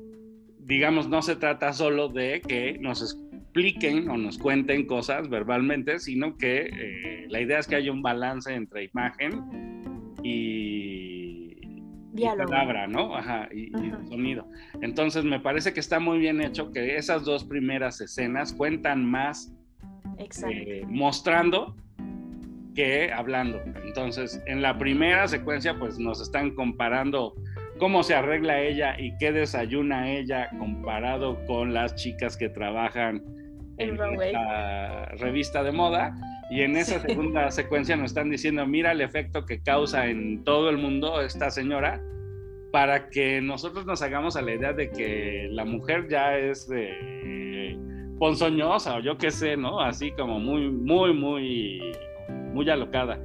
digamos, 0.58 1.08
no 1.08 1.22
se 1.22 1.38
trata 1.38 1.72
solo 1.72 2.10
de 2.10 2.42
que 2.42 2.78
nos 2.80 3.18
expliquen 3.50 4.08
o 4.10 4.18
nos 4.18 4.38
cuenten 4.38 4.86
cosas 4.86 5.28
verbalmente, 5.28 6.00
sino 6.00 6.38
que 6.38 6.70
eh, 6.72 7.26
la 7.30 7.42
idea 7.42 7.58
es 7.58 7.68
que 7.68 7.76
haya 7.76 7.92
un 7.92 8.04
balance 8.04 8.54
entre 8.54 8.84
imagen 8.84 10.14
y, 10.24 11.56
palabra, 12.24 12.88
¿no? 12.88 13.16
Ajá, 13.16 13.50
y, 13.52 13.72
sonido. 14.08 14.48
Entonces 14.82 15.24
me 15.24 15.40
parece 15.40 15.74
que 15.74 15.80
está 15.80 16.00
muy 16.00 16.20
bien 16.20 16.42
hecho 16.42 16.72
que 16.72 16.98
esas 16.98 17.26
dos 17.26 17.44
primeras 17.44 18.00
escenas 18.02 18.54
cuentan 18.54 19.04
más 19.04 19.52
eh, 20.48 20.84
mostrando 20.88 21.76
que 22.76 23.12
hablando. 23.12 23.60
Entonces, 23.84 24.40
en 24.46 24.62
la 24.62 24.78
primera 24.78 25.28
secuencia, 25.28 25.78
pues 25.80 25.98
nos 25.98 26.22
están 26.22 26.52
comparando 26.52 27.34
cómo 27.80 28.04
se 28.04 28.14
arregla 28.14 28.62
ella 28.62 29.00
y 29.00 29.18
qué 29.18 29.32
desayuna 29.32 30.12
ella 30.12 30.52
comparado 30.60 31.44
con 31.48 31.74
las 31.74 31.96
chicas 31.96 32.38
que 32.38 32.50
trabajan 32.50 33.39
en 33.80 33.98
la 33.98 35.06
revista 35.18 35.64
de 35.64 35.72
moda. 35.72 36.16
Y 36.52 36.62
en 36.62 36.76
esa 36.76 37.00
segunda 37.00 37.50
secuencia 37.52 37.96
nos 37.96 38.12
están 38.12 38.30
diciendo, 38.30 38.66
mira 38.66 38.92
el 38.92 39.02
efecto 39.02 39.46
que 39.46 39.62
causa 39.62 40.08
en 40.08 40.44
todo 40.44 40.70
el 40.70 40.78
mundo 40.78 41.22
esta 41.22 41.50
señora, 41.50 42.02
para 42.72 43.10
que 43.10 43.42
nosotros 43.42 43.86
nos 43.86 44.02
hagamos 44.02 44.36
a 44.36 44.42
la 44.42 44.54
idea 44.54 44.74
de 44.74 44.92
que 44.92 45.48
la 45.52 45.66
mujer 45.66 46.08
ya 46.08 46.38
es 46.38 46.70
ponzoñosa 48.20 48.98
o 48.98 49.00
yo 49.00 49.18
qué 49.18 49.32
sé, 49.32 49.58
¿no? 49.58 49.80
Así 49.80 50.12
como 50.12 50.40
muy, 50.40 50.70
muy, 50.70 51.14
muy, 51.14 51.92
muy 52.54 52.70
alocada. 52.70 53.20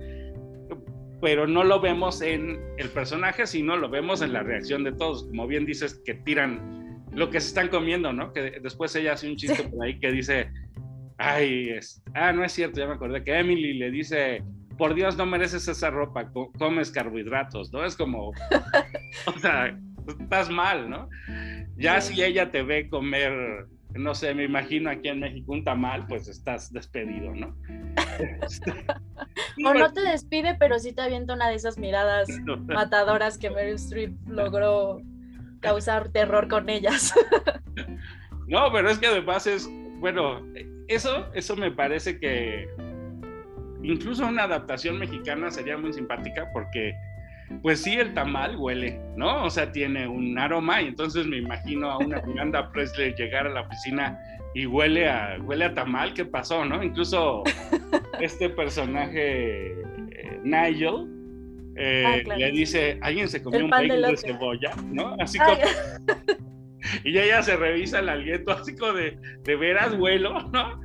Pero 1.20 1.46
no 1.46 1.64
lo 1.64 1.80
vemos 1.80 2.22
en 2.22 2.60
el 2.78 2.88
personaje, 2.90 3.46
sino 3.46 3.76
lo 3.76 3.88
vemos 3.88 4.22
en 4.22 4.32
la 4.32 4.42
reacción 4.42 4.84
de 4.84 4.92
todos. 4.92 5.24
Como 5.24 5.46
bien 5.46 5.66
dices, 5.66 5.94
que 6.04 6.14
tiran 6.14 6.83
lo 7.14 7.30
que 7.30 7.40
se 7.40 7.48
están 7.48 7.68
comiendo, 7.68 8.12
¿no? 8.12 8.32
Que 8.32 8.58
después 8.60 8.94
ella 8.96 9.12
hace 9.12 9.28
un 9.28 9.36
chiste 9.36 9.64
por 9.64 9.84
ahí 9.84 9.98
que 9.98 10.10
dice, 10.10 10.50
ay, 11.18 11.70
es, 11.70 12.02
ah, 12.14 12.32
no 12.32 12.44
es 12.44 12.52
cierto, 12.52 12.80
ya 12.80 12.86
me 12.86 12.94
acordé, 12.94 13.22
que 13.22 13.38
Emily 13.38 13.74
le 13.74 13.90
dice, 13.90 14.42
por 14.76 14.94
Dios, 14.94 15.16
no 15.16 15.26
mereces 15.26 15.68
esa 15.68 15.90
ropa, 15.90 16.30
comes 16.58 16.90
carbohidratos, 16.90 17.72
¿no? 17.72 17.84
Es 17.84 17.96
como, 17.96 18.30
o 19.26 19.38
sea, 19.38 19.76
estás 20.20 20.50
mal, 20.50 20.90
¿no? 20.90 21.08
Ya 21.76 22.00
si 22.00 22.22
ella 22.22 22.50
te 22.50 22.62
ve 22.62 22.88
comer, 22.88 23.66
no 23.94 24.14
sé, 24.14 24.34
me 24.34 24.44
imagino 24.44 24.90
aquí 24.90 25.08
en 25.08 25.20
México 25.20 25.52
un 25.52 25.64
tamal, 25.64 26.06
pues 26.06 26.28
estás 26.28 26.72
despedido, 26.72 27.34
¿no? 27.34 27.56
o 29.64 29.74
no 29.74 29.92
te 29.92 30.02
despide, 30.02 30.56
pero 30.58 30.78
sí 30.78 30.92
te 30.92 31.02
avienta 31.02 31.34
una 31.34 31.48
de 31.48 31.56
esas 31.56 31.78
miradas 31.78 32.28
matadoras 32.66 33.38
que 33.38 33.50
Meryl 33.50 33.76
Streep 33.76 34.14
logró 34.26 35.00
causar 35.64 36.10
terror 36.10 36.48
con 36.48 36.68
ellas. 36.68 37.14
no, 38.46 38.70
pero 38.72 38.90
es 38.90 38.98
que 38.98 39.06
además 39.06 39.46
es, 39.46 39.68
bueno, 39.98 40.46
eso, 40.88 41.26
eso 41.34 41.56
me 41.56 41.70
parece 41.70 42.18
que 42.20 42.68
incluso 43.82 44.26
una 44.26 44.44
adaptación 44.44 44.98
mexicana 44.98 45.50
sería 45.50 45.76
muy 45.76 45.92
simpática 45.92 46.48
porque 46.52 46.94
pues 47.62 47.82
sí, 47.82 47.94
el 47.94 48.14
tamal 48.14 48.56
huele, 48.56 48.98
¿no? 49.16 49.44
O 49.44 49.50
sea, 49.50 49.70
tiene 49.70 50.08
un 50.08 50.38
aroma 50.38 50.80
y 50.82 50.88
entonces 50.88 51.26
me 51.26 51.38
imagino 51.38 51.90
a 51.90 51.98
una 51.98 52.20
Miranda 52.22 52.70
Presley 52.72 53.14
llegar 53.14 53.46
a 53.46 53.50
la 53.50 53.62
oficina 53.62 54.18
y 54.54 54.66
huele 54.66 55.08
a, 55.08 55.36
huele 55.42 55.66
a 55.66 55.74
tamal, 55.74 56.14
¿qué 56.14 56.24
pasó, 56.24 56.64
no? 56.64 56.82
Incluso 56.82 57.42
este 58.20 58.48
personaje, 58.48 59.72
eh, 59.72 60.40
Nigel, 60.42 61.13
eh, 61.76 62.24
ah, 62.30 62.36
le 62.36 62.50
dice, 62.50 62.98
alguien 63.02 63.28
se 63.28 63.42
comió 63.42 63.64
un 63.64 63.70
bagel 63.70 64.02
de, 64.02 64.16
cebolla, 64.16 64.74
¿no? 64.86 65.16
Así 65.18 65.38
como... 65.38 65.56
y 67.04 67.18
ella 67.18 67.42
se 67.42 67.56
revisa 67.56 67.98
el 67.98 68.08
aliento, 68.08 68.52
así 68.52 68.76
como 68.76 68.92
de, 68.92 69.18
de 69.42 69.56
veras 69.56 69.94
huelo, 69.94 70.40
¿no? 70.50 70.80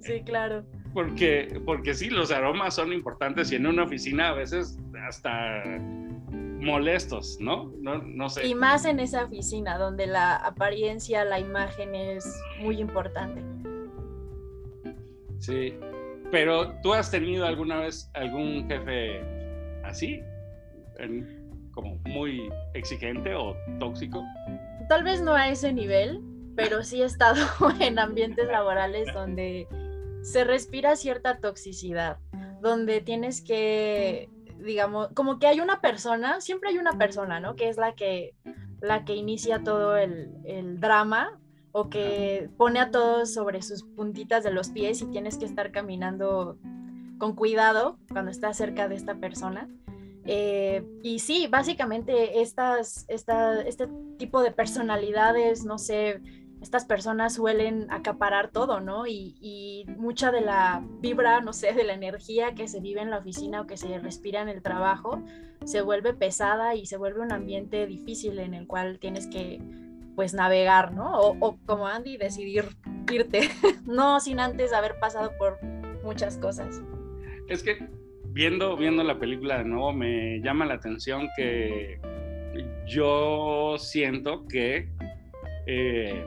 Sí, 0.00 0.22
claro 0.24 0.64
porque, 0.92 1.60
porque 1.64 1.94
sí, 1.94 2.10
los 2.10 2.30
aromas 2.30 2.74
son 2.74 2.92
importantes 2.92 3.52
y 3.52 3.56
en 3.56 3.66
una 3.66 3.84
oficina 3.84 4.30
a 4.30 4.34
veces 4.34 4.78
hasta 5.06 5.62
molestos, 6.30 7.38
¿no? 7.40 7.72
No, 7.80 7.98
no 7.98 8.28
sé. 8.28 8.46
Y 8.46 8.54
más 8.54 8.84
en 8.84 9.00
esa 9.00 9.24
oficina 9.24 9.78
donde 9.78 10.06
la 10.06 10.36
apariencia, 10.36 11.24
la 11.24 11.38
imagen 11.38 11.94
es 11.94 12.40
muy 12.60 12.80
importante. 12.80 13.42
Sí, 15.38 15.74
pero 16.30 16.72
¿tú 16.82 16.94
has 16.94 17.10
tenido 17.10 17.46
alguna 17.46 17.76
vez 17.78 18.10
algún 18.14 18.68
jefe 18.68 19.22
así? 19.88 20.22
como 21.72 21.96
muy 22.06 22.50
exigente 22.74 23.34
o 23.34 23.56
tóxico? 23.78 24.24
Tal 24.88 25.04
vez 25.04 25.22
no 25.22 25.34
a 25.34 25.48
ese 25.48 25.72
nivel, 25.72 26.20
pero 26.56 26.82
sí 26.82 27.02
he 27.02 27.04
estado 27.04 27.46
en 27.80 28.00
ambientes 28.00 28.48
laborales 28.48 29.12
donde 29.14 29.68
se 30.22 30.44
respira 30.44 30.96
cierta 30.96 31.38
toxicidad, 31.38 32.18
donde 32.60 33.00
tienes 33.00 33.42
que, 33.42 34.28
digamos, 34.58 35.08
como 35.14 35.38
que 35.38 35.46
hay 35.46 35.60
una 35.60 35.80
persona, 35.80 36.40
siempre 36.40 36.70
hay 36.70 36.78
una 36.78 36.98
persona, 36.98 37.38
¿no? 37.38 37.54
Que 37.54 37.68
es 37.68 37.76
la 37.76 37.94
que, 37.94 38.34
la 38.80 39.04
que 39.04 39.14
inicia 39.14 39.62
todo 39.62 39.96
el, 39.96 40.80
drama 40.80 41.38
o 41.72 41.88
que 41.90 42.50
pone 42.56 42.80
a 42.80 42.90
todos 42.90 43.32
sobre 43.32 43.62
sus 43.62 43.84
puntitas 43.84 44.42
de 44.42 44.50
los 44.50 44.70
pies 44.70 45.00
y 45.00 45.06
tienes 45.06 45.38
que 45.38 45.44
estar 45.44 45.70
caminando 45.70 46.58
con 47.18 47.34
cuidado 47.34 47.98
cuando 48.10 48.30
estás 48.30 48.56
cerca 48.56 48.88
de 48.88 48.94
esta 48.94 49.16
persona. 49.16 49.68
Eh, 50.24 50.84
y 51.02 51.20
sí, 51.20 51.46
básicamente 51.46 52.42
estas, 52.42 53.06
esta, 53.08 53.60
este 53.62 53.88
tipo 54.18 54.42
de 54.42 54.50
personalidades, 54.50 55.64
no 55.64 55.78
sé, 55.78 56.20
estas 56.60 56.84
personas 56.84 57.34
suelen 57.34 57.86
acaparar 57.90 58.50
todo, 58.50 58.80
¿no? 58.80 59.06
Y, 59.06 59.86
mucha 59.96 60.30
de 60.30 60.40
la 60.40 60.84
vibra, 61.00 61.40
no 61.40 61.52
sé, 61.52 61.72
de 61.72 61.84
la 61.84 61.94
energía 61.94 62.54
que 62.54 62.68
se 62.68 62.80
vive 62.80 63.00
en 63.00 63.10
la 63.10 63.18
oficina 63.18 63.62
o 63.62 63.66
que 63.66 63.76
se 63.76 63.98
respira 63.98 64.42
en 64.42 64.48
el 64.48 64.62
trabajo, 64.62 65.22
se 65.64 65.82
vuelve 65.82 66.12
pesada 66.12 66.74
y 66.74 66.86
se 66.86 66.96
vuelve 66.96 67.20
un 67.20 67.32
ambiente 67.32 67.86
difícil 67.86 68.38
en 68.38 68.54
el 68.54 68.66
cual 68.66 68.98
tienes 68.98 69.26
que, 69.26 69.60
pues, 70.14 70.34
navegar, 70.34 70.92
¿no? 70.92 71.18
O, 71.20 71.58
como 71.64 71.86
Andy, 71.86 72.16
decidir 72.16 72.76
irte, 73.10 73.50
no 73.84 74.20
sin 74.20 74.40
antes 74.40 74.72
haber 74.72 74.98
pasado 74.98 75.32
por 75.38 75.58
muchas 76.02 76.36
cosas. 76.38 76.82
Es 77.48 77.62
que 77.62 77.78
viendo, 78.26 78.76
viendo 78.76 79.02
la 79.02 79.18
película 79.18 79.58
de 79.58 79.64
nuevo 79.64 79.92
me 79.92 80.40
llama 80.40 80.66
la 80.66 80.74
atención 80.74 81.28
que 81.36 81.98
yo 82.86 83.76
siento 83.78 84.46
que... 84.46 84.88
Eh, 85.66 86.24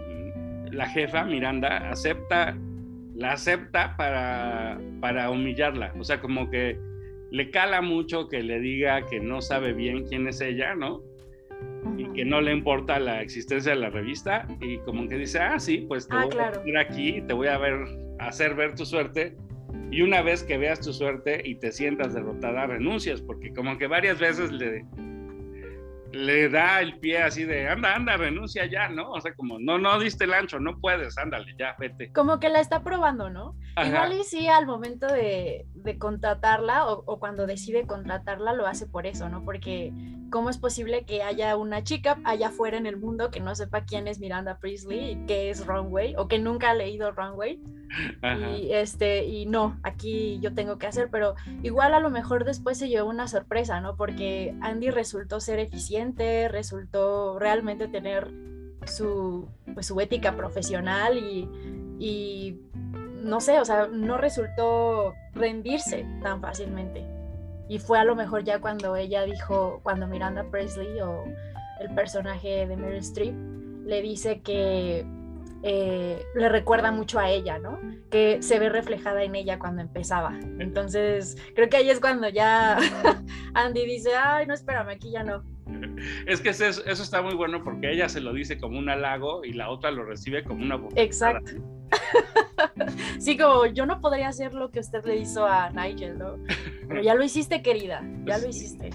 la 0.71 0.87
jefa 0.87 1.23
Miranda 1.25 1.89
acepta, 1.89 2.57
la 3.15 3.33
acepta 3.33 3.95
para, 3.97 4.79
para 4.99 5.29
humillarla. 5.29 5.93
O 5.99 6.03
sea, 6.03 6.19
como 6.19 6.49
que 6.49 6.79
le 7.29 7.49
cala 7.51 7.81
mucho 7.81 8.27
que 8.27 8.41
le 8.41 8.59
diga 8.59 9.05
que 9.05 9.19
no 9.19 9.41
sabe 9.41 9.73
bien 9.73 10.05
quién 10.07 10.27
es 10.27 10.41
ella, 10.41 10.75
¿no? 10.75 11.01
Y 11.97 12.05
que 12.13 12.25
no 12.25 12.41
le 12.41 12.51
importa 12.51 12.99
la 12.99 13.21
existencia 13.21 13.73
de 13.73 13.79
la 13.79 13.89
revista 13.89 14.47
y 14.59 14.77
como 14.79 15.07
que 15.07 15.17
dice, 15.17 15.39
ah, 15.39 15.59
sí, 15.59 15.85
pues 15.87 16.07
te 16.07 16.15
ah, 16.15 16.25
voy 16.25 16.37
a 16.37 16.67
ir 16.67 16.77
aquí, 16.77 17.21
te 17.27 17.33
voy 17.33 17.47
a 17.47 17.57
ver, 17.57 17.85
hacer 18.19 18.55
ver 18.55 18.75
tu 18.75 18.85
suerte 18.85 19.35
y 19.91 20.01
una 20.01 20.21
vez 20.21 20.43
que 20.43 20.57
veas 20.57 20.79
tu 20.79 20.93
suerte 20.93 21.41
y 21.43 21.55
te 21.55 21.71
sientas 21.71 22.13
derrotada, 22.13 22.65
renuncias, 22.65 23.21
porque 23.21 23.53
como 23.53 23.77
que 23.77 23.87
varias 23.87 24.19
veces 24.19 24.51
le, 24.51 24.85
le 26.13 26.49
da 26.49 26.81
el 26.81 26.99
pie 26.99 27.19
así 27.19 27.43
de, 27.43 27.67
anda, 27.67 27.95
anda, 27.95 28.17
renuncia 28.17 28.65
ya, 28.65 28.89
¿no? 28.89 29.11
O 29.11 29.21
sea, 29.21 29.33
como, 29.33 29.59
no, 29.59 29.77
no 29.77 29.99
diste 29.99 30.25
el 30.25 30.33
ancho, 30.33 30.59
no 30.59 30.79
puedes, 30.79 31.17
ándale, 31.17 31.55
ya, 31.57 31.75
vete. 31.79 32.11
Como 32.11 32.39
que 32.39 32.49
la 32.49 32.59
está 32.59 32.83
probando, 32.83 33.29
¿no? 33.29 33.55
Igual 33.83 34.13
y 34.13 34.23
sí, 34.23 34.47
al 34.47 34.65
momento 34.65 35.07
de, 35.07 35.65
contratarla 35.99 36.87
o, 36.87 37.03
o, 37.05 37.19
cuando 37.19 37.47
decide 37.47 37.87
contratarla, 37.87 38.53
lo 38.53 38.67
hace 38.67 38.87
por 38.87 39.05
eso, 39.05 39.29
¿no? 39.29 39.43
Porque 39.45 39.93
¿cómo 40.31 40.49
es 40.49 40.57
posible 40.57 41.03
que 41.03 41.21
haya 41.21 41.55
una 41.57 41.83
chica 41.83 42.17
allá 42.23 42.47
afuera 42.47 42.77
en 42.77 42.87
el 42.87 42.97
mundo 42.97 43.29
que 43.29 43.39
no 43.39 43.53
sepa 43.53 43.85
quién 43.85 44.07
es 44.07 44.19
Miranda 44.19 44.57
Priestley 44.57 45.11
y 45.11 45.25
qué 45.27 45.51
es 45.51 45.67
Runway 45.67 46.15
o 46.17 46.27
que 46.27 46.39
nunca 46.39 46.71
ha 46.71 46.73
leído 46.73 47.11
Runway? 47.11 47.59
Y 48.57 48.71
este, 48.71 49.25
y 49.25 49.45
no, 49.45 49.77
aquí 49.83 50.39
yo 50.41 50.53
tengo 50.53 50.77
que 50.77 50.87
hacer, 50.87 51.09
pero 51.11 51.35
igual 51.61 51.93
a 51.93 51.99
lo 51.99 52.09
mejor 52.09 52.45
después 52.45 52.77
se 52.77 52.87
llevó 52.87 53.09
una 53.09 53.27
sorpresa, 53.27 53.81
¿no? 53.81 53.97
Porque 53.97 54.55
Andy 54.61 54.89
resultó 54.89 55.41
ser 55.41 55.59
eficiente, 55.59 56.00
resultó 56.49 57.39
realmente 57.39 57.87
tener 57.87 58.31
su, 58.85 59.47
pues, 59.73 59.87
su 59.87 59.99
ética 59.99 60.35
profesional 60.35 61.17
y, 61.17 61.47
y 61.99 62.59
no 63.23 63.39
sé, 63.39 63.59
o 63.59 63.65
sea, 63.65 63.87
no 63.87 64.17
resultó 64.17 65.13
rendirse 65.33 66.05
tan 66.23 66.41
fácilmente. 66.41 67.05
Y 67.69 67.79
fue 67.79 67.99
a 67.99 68.03
lo 68.03 68.15
mejor 68.15 68.43
ya 68.43 68.59
cuando 68.59 68.95
ella 68.95 69.23
dijo, 69.23 69.79
cuando 69.83 70.07
Miranda 70.07 70.43
Presley 70.49 70.99
o 70.99 71.23
el 71.79 71.93
personaje 71.95 72.67
de 72.67 72.75
Meryl 72.75 72.99
Streep 72.99 73.35
le 73.85 74.01
dice 74.01 74.41
que 74.41 75.05
eh, 75.63 76.23
le 76.35 76.49
recuerda 76.49 76.91
mucho 76.91 77.19
a 77.19 77.29
ella, 77.29 77.59
¿no? 77.59 77.79
Que 78.09 78.41
se 78.41 78.59
ve 78.59 78.69
reflejada 78.69 79.23
en 79.23 79.35
ella 79.35 79.59
cuando 79.59 79.81
empezaba. 79.81 80.37
Entonces, 80.59 81.37
creo 81.55 81.69
que 81.69 81.77
ahí 81.77 81.89
es 81.89 81.99
cuando 81.99 82.29
ya 82.29 82.77
Andy 83.53 83.85
dice, 83.85 84.15
ay, 84.15 84.47
no, 84.47 84.53
espérame, 84.53 84.89
aquí 84.89 85.11
ya 85.11 85.23
no. 85.23 85.43
Es 86.25 86.41
que 86.41 86.49
eso, 86.49 86.65
eso, 86.65 87.03
está 87.03 87.21
muy 87.21 87.35
bueno 87.35 87.63
porque 87.63 87.91
ella 87.91 88.09
se 88.09 88.21
lo 88.21 88.33
dice 88.33 88.57
como 88.57 88.79
un 88.79 88.89
halago 88.89 89.45
y 89.45 89.53
la 89.53 89.69
otra 89.69 89.91
lo 89.91 90.03
recibe 90.03 90.43
como 90.43 90.63
una 90.63 90.79
Exacto. 90.95 91.51
sí, 93.19 93.37
como 93.37 93.65
yo 93.67 93.85
no 93.85 94.01
podría 94.01 94.29
hacer 94.29 94.53
lo 94.53 94.71
que 94.71 94.79
usted 94.79 95.03
le 95.05 95.17
hizo 95.17 95.45
a 95.45 95.69
Nigel, 95.69 96.17
¿no? 96.17 96.37
Pero 96.87 97.01
ya 97.01 97.13
lo 97.13 97.23
hiciste, 97.23 97.61
querida, 97.61 98.03
ya 98.25 98.37
lo 98.37 98.47
hiciste. 98.47 98.89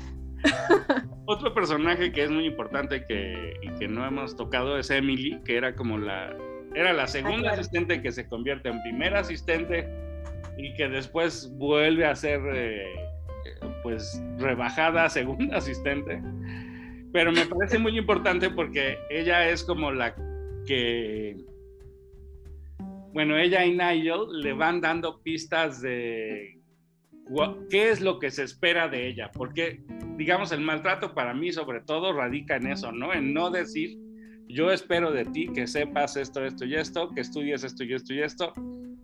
Otro 1.26 1.52
personaje 1.55 2.12
que 2.12 2.24
es 2.24 2.31
muy 2.31 2.46
importante 2.46 3.05
que, 3.05 3.55
y 3.62 3.70
que 3.79 3.88
no 3.88 4.07
hemos 4.07 4.37
tocado 4.37 4.79
es 4.79 4.90
Emily, 4.90 5.40
que 5.44 5.57
era 5.57 5.74
como 5.74 5.98
la 5.98 6.37
era 6.74 6.92
la 6.92 7.07
segunda 7.07 7.52
asistente 7.52 8.02
que 8.02 8.12
se 8.12 8.29
convierte 8.29 8.68
en 8.68 8.83
primera 8.83 9.20
asistente 9.20 9.88
y 10.59 10.74
que 10.74 10.88
después 10.88 11.50
vuelve 11.57 12.07
a 12.07 12.14
ser 12.14 12.40
eh, 12.55 12.94
pues 13.83 14.22
rebajada 14.38 15.09
segunda 15.09 15.57
asistente. 15.59 16.20
Pero 17.12 17.33
me 17.33 17.46
parece 17.46 17.79
muy 17.79 17.96
importante 17.96 18.50
porque 18.50 18.98
ella 19.11 19.48
es 19.48 19.64
como 19.64 19.90
la 19.90 20.14
que, 20.66 21.37
bueno, 23.12 23.38
ella 23.38 23.64
y 23.64 23.72
Nigel 23.72 24.40
le 24.42 24.52
van 24.52 24.81
dando 24.81 25.22
pistas 25.22 25.81
de 25.81 26.59
qué 27.70 27.90
es 27.90 28.00
lo 28.00 28.18
que 28.18 28.31
se 28.31 28.42
espera 28.44 28.88
de 28.88 29.09
ella, 29.09 29.31
porque 29.33 29.81
digamos 30.16 30.52
el 30.52 30.61
maltrato 30.61 31.14
para 31.14 31.35
mí 31.35 31.52
sobre 31.52 31.81
todo 31.81 32.12
radica 32.12 32.57
en 32.57 32.68
eso, 32.68 32.92
¿no? 32.92 33.12
En 33.12 33.33
no 33.33 33.50
decir 33.50 33.98
yo 34.48 34.70
espero 34.70 35.12
de 35.12 35.24
ti 35.24 35.48
que 35.52 35.66
sepas 35.66 36.16
esto, 36.16 36.44
esto 36.44 36.64
y 36.64 36.74
esto, 36.74 37.11
que 37.11 37.20
estudies 37.20 37.64
esto 37.64 37.85
y 37.85 37.94
esto 37.94 38.14
y 38.14 38.22
esto. 38.22 38.52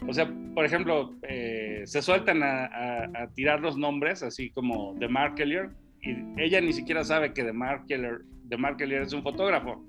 O 0.08 0.12
sea, 0.12 0.30
por 0.54 0.64
ejemplo, 0.64 1.14
eh, 1.22 1.82
se 1.84 2.02
sueltan 2.02 2.42
a, 2.42 3.28
tirar 3.34 3.60
los 3.60 3.76
nombres, 3.76 4.22
así 4.22 4.50
como 4.50 4.94
de 4.94 5.08
Mark 5.08 5.34
Kellier, 5.36 5.70
y 6.00 6.16
ella 6.40 6.60
ni 6.60 6.72
siquiera 6.72 7.04
sabe 7.04 7.32
que 7.32 7.44
de 7.44 7.52
Mark 7.52 7.84
Kellier, 7.86 8.22
de 8.44 8.56
Mark 8.56 8.76
Kellier 8.76 9.02
es 9.02 9.12
un 9.12 9.22
fotógrafo. 9.22 9.84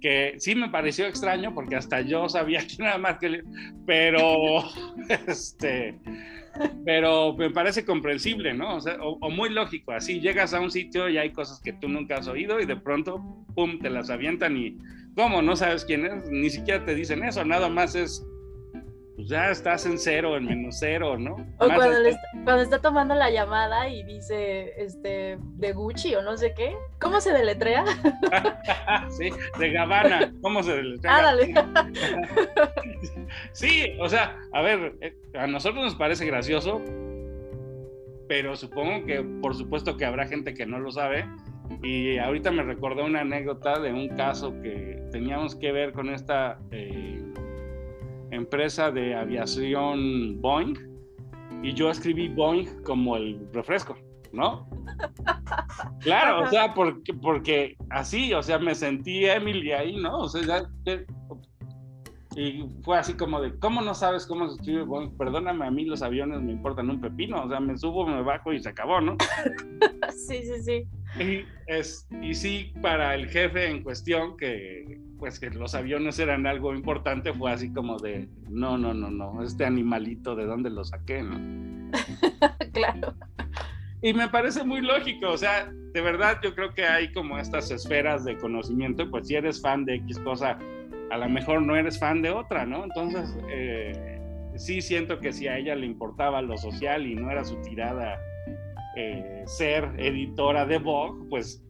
Que 0.00 0.34
sí 0.38 0.54
me 0.54 0.68
pareció 0.68 1.06
extraño 1.06 1.54
porque 1.54 1.76
hasta 1.76 2.00
yo 2.00 2.28
sabía 2.28 2.60
quién 2.66 2.88
era 2.88 2.98
Mark 2.98 3.18
Kellier, 3.20 3.44
pero 3.86 4.64
este, 5.28 5.98
pero 6.84 7.34
me 7.34 7.50
parece 7.50 7.84
comprensible, 7.84 8.54
¿no? 8.54 8.76
O, 8.76 8.80
sea, 8.80 8.96
o, 9.00 9.30
muy 9.30 9.50
lógico, 9.50 9.92
así 9.92 10.20
llegas 10.20 10.54
a 10.54 10.60
un 10.60 10.70
sitio 10.70 11.08
y 11.08 11.18
hay 11.18 11.30
cosas 11.30 11.60
que 11.60 11.72
tú 11.72 11.88
nunca 11.88 12.16
has 12.16 12.28
oído 12.28 12.60
y 12.60 12.66
de 12.66 12.76
pronto, 12.76 13.22
¡pum!, 13.54 13.78
te 13.78 13.90
las 13.90 14.10
avientan 14.10 14.56
y, 14.56 14.76
¿cómo? 15.16 15.42
No 15.42 15.56
sabes 15.56 15.84
quién 15.84 16.04
es, 16.06 16.30
ni 16.30 16.50
siquiera 16.50 16.84
te 16.84 16.94
dicen 16.94 17.24
eso, 17.24 17.44
nada 17.44 17.68
más 17.68 17.94
es 17.94 18.24
pues 19.16 19.28
ya 19.28 19.50
estás 19.50 19.86
en 19.86 19.98
cero, 19.98 20.36
en 20.36 20.44
menos 20.44 20.76
cero, 20.78 21.16
¿no? 21.16 21.34
O 21.58 21.66
cuando, 21.66 22.04
está, 22.04 22.20
cuando, 22.44 22.62
está, 22.62 22.80
tomando 22.80 23.14
la 23.14 23.30
llamada 23.30 23.88
y 23.88 24.02
dice, 24.02 24.72
este, 24.76 25.38
de 25.40 25.72
Gucci 25.72 26.14
o 26.16 26.22
no 26.22 26.36
sé 26.36 26.52
qué, 26.54 26.76
¿cómo 27.00 27.20
se 27.20 27.32
deletrea? 27.32 27.84
sí, 29.10 29.30
de 29.58 29.72
Gabbana, 29.72 30.32
¿cómo 30.42 30.62
se 30.62 30.72
deletrea? 30.76 31.16
Ah, 31.16 31.22
dale. 31.22 31.54
sí, 33.52 33.92
o 34.00 34.08
sea, 34.08 34.36
a 34.52 34.62
ver, 34.62 34.96
eh, 35.00 35.16
a 35.34 35.46
nosotros 35.46 35.84
nos 35.84 35.94
parece 35.94 36.26
gracioso, 36.26 36.82
pero 38.28 38.56
supongo 38.56 39.06
que 39.06 39.22
por 39.22 39.54
supuesto 39.54 39.96
que 39.96 40.06
habrá 40.06 40.26
gente 40.26 40.54
que 40.54 40.66
no 40.66 40.80
lo 40.80 40.90
sabe. 40.90 41.24
Y 41.82 42.18
ahorita 42.18 42.50
me 42.50 42.62
recordé 42.62 43.02
una 43.02 43.20
anécdota 43.20 43.80
de 43.80 43.92
un 43.92 44.08
caso 44.08 44.52
que 44.60 45.02
teníamos 45.12 45.54
que 45.54 45.72
ver 45.72 45.92
con 45.92 46.10
esta... 46.10 46.58
Eh, 46.70 47.22
empresa 48.34 48.90
de 48.90 49.14
aviación 49.14 50.40
Boeing 50.40 50.74
y 51.62 51.72
yo 51.72 51.90
escribí 51.90 52.28
Boeing 52.28 52.82
como 52.82 53.16
el 53.16 53.48
refresco, 53.52 53.96
¿no? 54.32 54.68
Claro, 56.00 56.42
o 56.42 56.46
sea, 56.48 56.74
porque, 56.74 57.14
porque 57.14 57.76
así, 57.90 58.32
o 58.34 58.42
sea, 58.42 58.58
me 58.58 58.74
sentí 58.74 59.24
Emily 59.24 59.72
ahí, 59.72 59.96
¿no? 59.96 60.18
O 60.18 60.28
sea, 60.28 60.68
y 62.36 62.66
fue 62.82 62.98
así 62.98 63.14
como 63.14 63.40
de, 63.40 63.58
¿cómo 63.58 63.80
no 63.80 63.94
sabes 63.94 64.26
cómo 64.26 64.48
se 64.48 64.56
escribe 64.56 64.82
Boeing? 64.82 65.16
Perdóname, 65.16 65.66
a 65.66 65.70
mí 65.70 65.84
los 65.84 66.02
aviones 66.02 66.40
me 66.42 66.52
importan 66.52 66.90
un 66.90 67.00
pepino, 67.00 67.44
o 67.44 67.48
sea, 67.48 67.60
me 67.60 67.78
subo, 67.78 68.06
me 68.06 68.22
bajo 68.22 68.52
y 68.52 68.62
se 68.62 68.68
acabó, 68.68 69.00
¿no? 69.00 69.16
sí, 70.10 70.42
sí, 70.42 70.62
sí. 70.62 71.22
Y, 71.22 71.44
es, 71.66 72.08
y 72.20 72.34
sí, 72.34 72.72
para 72.82 73.14
el 73.14 73.28
jefe 73.28 73.70
en 73.70 73.82
cuestión, 73.82 74.36
que 74.36 75.00
pues 75.24 75.40
que 75.40 75.48
los 75.48 75.74
aviones 75.74 76.18
eran 76.18 76.46
algo 76.46 76.74
importante, 76.74 77.32
fue 77.32 77.50
así 77.50 77.72
como 77.72 77.98
de, 77.98 78.28
no, 78.50 78.76
no, 78.76 78.92
no, 78.92 79.10
no, 79.10 79.42
este 79.42 79.64
animalito, 79.64 80.36
¿de 80.36 80.44
dónde 80.44 80.68
lo 80.68 80.84
saqué? 80.84 81.22
¿no? 81.22 81.90
claro. 82.74 83.14
Y 84.02 84.12
me 84.12 84.28
parece 84.28 84.64
muy 84.64 84.82
lógico, 84.82 85.30
o 85.30 85.38
sea, 85.38 85.72
de 85.94 86.00
verdad 86.02 86.40
yo 86.42 86.54
creo 86.54 86.74
que 86.74 86.84
hay 86.84 87.10
como 87.14 87.38
estas 87.38 87.70
esferas 87.70 88.26
de 88.26 88.36
conocimiento, 88.36 89.10
pues 89.10 89.28
si 89.28 89.34
eres 89.34 89.62
fan 89.62 89.86
de 89.86 89.94
X 89.94 90.18
cosa, 90.18 90.58
a 91.10 91.16
lo 91.16 91.28
mejor 91.30 91.62
no 91.62 91.74
eres 91.74 91.98
fan 91.98 92.20
de 92.20 92.28
otra, 92.28 92.66
¿no? 92.66 92.84
Entonces, 92.84 93.34
eh, 93.48 94.20
sí 94.56 94.82
siento 94.82 95.20
que 95.20 95.32
si 95.32 95.48
a 95.48 95.56
ella 95.56 95.74
le 95.74 95.86
importaba 95.86 96.42
lo 96.42 96.58
social 96.58 97.06
y 97.06 97.14
no 97.14 97.30
era 97.30 97.46
su 97.46 97.56
tirada 97.62 98.20
eh, 98.94 99.42
ser 99.46 99.90
editora 99.96 100.66
de 100.66 100.76
Vogue, 100.76 101.26
pues 101.30 101.64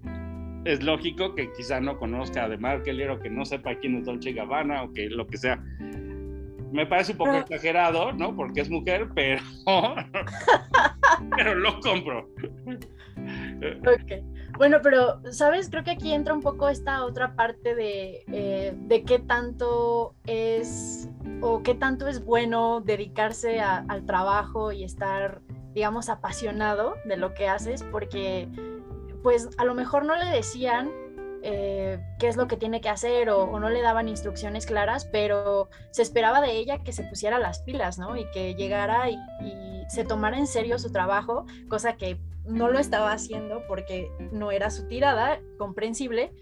es 0.64 0.82
lógico 0.82 1.34
que 1.34 1.52
quizá 1.52 1.80
no 1.80 1.98
conozca 1.98 2.48
de 2.48 2.56
Mark 2.56 2.82
o 2.82 3.18
que 3.18 3.30
no 3.30 3.44
sepa 3.44 3.74
quién 3.76 3.96
es 3.96 4.04
Dolce 4.04 4.32
Gabbana 4.32 4.82
o 4.84 4.92
que 4.92 5.08
lo 5.08 5.26
que 5.26 5.36
sea. 5.36 5.62
Me 6.72 6.86
parece 6.86 7.12
un 7.12 7.18
poco 7.18 7.34
exagerado, 7.34 8.12
¿no? 8.12 8.34
Porque 8.34 8.62
es 8.62 8.70
mujer, 8.70 9.08
pero, 9.14 9.42
pero 11.36 11.54
lo 11.54 11.78
compro. 11.80 12.28
Ok. 13.80 14.24
Bueno, 14.56 14.78
pero, 14.82 15.20
¿sabes? 15.32 15.68
Creo 15.68 15.84
que 15.84 15.92
aquí 15.92 16.12
entra 16.12 16.34
un 16.34 16.40
poco 16.40 16.68
esta 16.68 17.04
otra 17.04 17.34
parte 17.34 17.74
de, 17.74 18.24
eh, 18.32 18.72
de 18.76 19.02
qué 19.04 19.18
tanto 19.18 20.14
es 20.26 21.08
o 21.40 21.62
qué 21.62 21.74
tanto 21.74 22.08
es 22.08 22.24
bueno 22.24 22.80
dedicarse 22.80 23.60
al 23.60 24.06
trabajo 24.06 24.72
y 24.72 24.84
estar, 24.84 25.42
digamos, 25.74 26.08
apasionado 26.08 26.94
de 27.04 27.16
lo 27.16 27.34
que 27.34 27.48
haces, 27.48 27.82
porque 27.84 28.48
pues 29.24 29.48
a 29.56 29.64
lo 29.64 29.74
mejor 29.74 30.04
no 30.04 30.14
le 30.16 30.26
decían 30.26 30.92
eh, 31.42 31.98
qué 32.18 32.28
es 32.28 32.36
lo 32.36 32.46
que 32.46 32.58
tiene 32.58 32.82
que 32.82 32.90
hacer 32.90 33.30
o, 33.30 33.58
no 33.58 33.70
le 33.70 33.80
daban 33.80 34.06
instrucciones 34.06 34.66
claras, 34.66 35.06
pero 35.06 35.70
se 35.90 36.02
esperaba 36.02 36.42
de 36.42 36.52
ella 36.52 36.84
que 36.84 36.92
se 36.92 37.04
pusiera 37.04 37.38
las 37.38 37.60
pilas, 37.62 37.98
¿no? 37.98 38.16
Y 38.16 38.30
que 38.30 38.54
llegara 38.54 39.10
y, 39.10 39.16
se 39.88 40.04
tomara 40.04 40.38
en 40.38 40.46
serio 40.46 40.78
su 40.78 40.90
trabajo, 40.90 41.44
cosa 41.68 41.96
que 41.96 42.18
no 42.46 42.68
lo 42.68 42.78
estaba 42.78 43.12
haciendo 43.12 43.62
porque 43.68 44.10
no 44.32 44.50
era 44.50 44.70
su 44.70 44.88
tirada, 44.88 45.40
comprensible, 45.58 46.32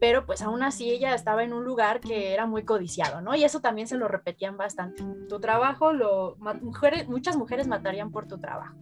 pero 0.00 0.26
pues 0.26 0.42
aún 0.42 0.64
así 0.64 0.90
ella 0.90 1.14
estaba 1.14 1.44
en 1.44 1.52
un 1.52 1.64
lugar 1.64 2.00
que 2.00 2.34
era 2.34 2.46
muy 2.46 2.64
codiciado, 2.64 3.20
¿no? 3.20 3.36
Y 3.36 3.44
eso 3.44 3.60
también 3.60 3.86
se 3.86 3.96
lo 3.96 4.08
repetían 4.08 4.56
bastante. 4.56 5.04
Tu 5.28 5.40
trabajo, 5.40 5.92
mujeres, 6.60 7.08
muchas 7.08 7.36
mujeres 7.36 7.68
matarían 7.68 8.10
por 8.10 8.26
tu 8.26 8.38
trabajo. 8.38 8.74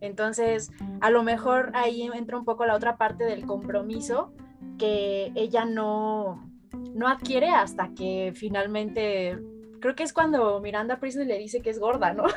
Entonces, 0.00 0.70
a 1.00 1.10
lo 1.10 1.22
mejor 1.22 1.70
ahí 1.74 2.02
entra 2.12 2.38
un 2.38 2.44
poco 2.44 2.66
la 2.66 2.74
otra 2.74 2.96
parte 2.96 3.24
del 3.24 3.46
compromiso 3.46 4.32
que 4.78 5.32
ella 5.34 5.64
no, 5.64 6.50
no 6.94 7.08
adquiere 7.08 7.50
hasta 7.50 7.90
que 7.94 8.32
finalmente, 8.34 9.38
creo 9.80 9.94
que 9.94 10.02
es 10.02 10.12
cuando 10.12 10.60
Miranda 10.60 10.98
Priestley 10.98 11.26
le 11.26 11.38
dice 11.38 11.60
que 11.60 11.70
es 11.70 11.78
gorda, 11.78 12.12
¿no? 12.12 12.24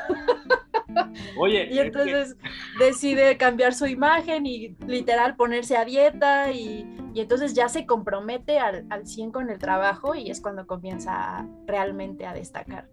Oye. 1.40 1.68
y 1.72 1.80
entonces 1.80 2.38
decide 2.80 3.38
cambiar 3.38 3.74
su 3.74 3.86
imagen 3.86 4.46
y 4.46 4.70
literal 4.88 5.36
ponerse 5.36 5.78
a 5.78 5.86
dieta 5.86 6.52
y, 6.52 6.88
y 7.14 7.20
entonces 7.22 7.54
ya 7.54 7.70
se 7.70 7.86
compromete 7.86 8.60
al, 8.60 8.86
al 8.90 9.06
100 9.06 9.32
con 9.32 9.50
el 9.50 9.60
trabajo 9.60 10.16
y 10.16 10.30
es 10.30 10.42
cuando 10.42 10.66
comienza 10.66 11.48
realmente 11.66 12.26
a 12.26 12.34
destacar. 12.34 12.88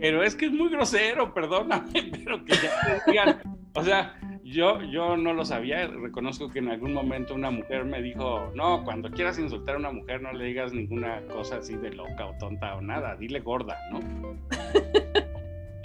Pero 0.00 0.22
es 0.22 0.34
que 0.34 0.46
es 0.46 0.52
muy 0.52 0.68
grosero, 0.68 1.32
perdóname, 1.32 1.90
pero 2.24 2.44
que 2.44 2.54
ya 2.54 3.02
digan, 3.06 3.40
o 3.74 3.82
sea, 3.82 4.18
yo, 4.44 4.82
yo 4.82 5.16
no 5.16 5.32
lo 5.32 5.44
sabía, 5.44 5.86
reconozco 5.86 6.50
que 6.50 6.58
en 6.58 6.68
algún 6.68 6.92
momento 6.92 7.34
una 7.34 7.50
mujer 7.50 7.84
me 7.84 8.02
dijo, 8.02 8.52
no, 8.54 8.84
cuando 8.84 9.10
quieras 9.10 9.38
insultar 9.38 9.76
a 9.76 9.78
una 9.78 9.90
mujer 9.90 10.20
no 10.20 10.32
le 10.32 10.44
digas 10.44 10.72
ninguna 10.72 11.22
cosa 11.32 11.56
así 11.56 11.74
de 11.76 11.90
loca 11.90 12.26
o 12.26 12.34
tonta 12.38 12.76
o 12.76 12.80
nada, 12.80 13.16
dile 13.16 13.40
gorda, 13.40 13.76
¿no? 13.90 14.00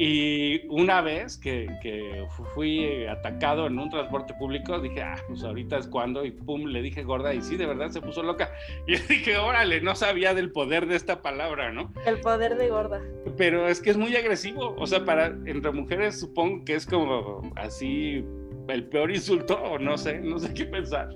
Y 0.01 0.65
una 0.69 1.01
vez 1.01 1.37
que, 1.37 1.67
que, 1.81 2.25
fui 2.55 3.05
atacado 3.05 3.67
en 3.67 3.77
un 3.77 3.89
transporte 3.89 4.33
público, 4.33 4.79
dije, 4.79 5.01
ah, 5.01 5.17
pues 5.27 5.43
ahorita 5.43 5.77
es 5.77 5.87
cuando, 5.87 6.23
y 6.23 6.31
pum, 6.31 6.67
le 6.67 6.81
dije 6.81 7.03
gorda, 7.03 7.33
y 7.33 7.41
sí, 7.41 7.57
de 7.57 7.65
verdad 7.65 7.89
se 7.89 7.99
puso 7.99 8.23
loca. 8.23 8.49
Y 8.87 8.95
dije, 8.95 9.37
órale, 9.37 9.81
no 9.81 9.95
sabía 9.95 10.33
del 10.33 10.53
poder 10.53 10.87
de 10.87 10.95
esta 10.95 11.21
palabra, 11.21 11.73
¿no? 11.73 11.93
El 12.05 12.21
poder 12.21 12.55
de 12.55 12.69
gorda. 12.69 13.01
Pero 13.35 13.67
es 13.67 13.81
que 13.81 13.89
es 13.89 13.97
muy 13.97 14.15
agresivo, 14.15 14.73
o 14.77 14.87
sea, 14.87 15.03
para 15.03 15.25
entre 15.45 15.71
mujeres 15.71 16.17
supongo 16.17 16.63
que 16.63 16.75
es 16.75 16.85
como 16.85 17.51
así 17.57 18.23
el 18.69 18.85
peor 18.85 19.11
insulto, 19.11 19.61
o 19.61 19.79
no 19.79 19.97
sé, 19.97 20.21
no 20.21 20.39
sé 20.39 20.53
qué 20.53 20.63
pensar. 20.63 21.09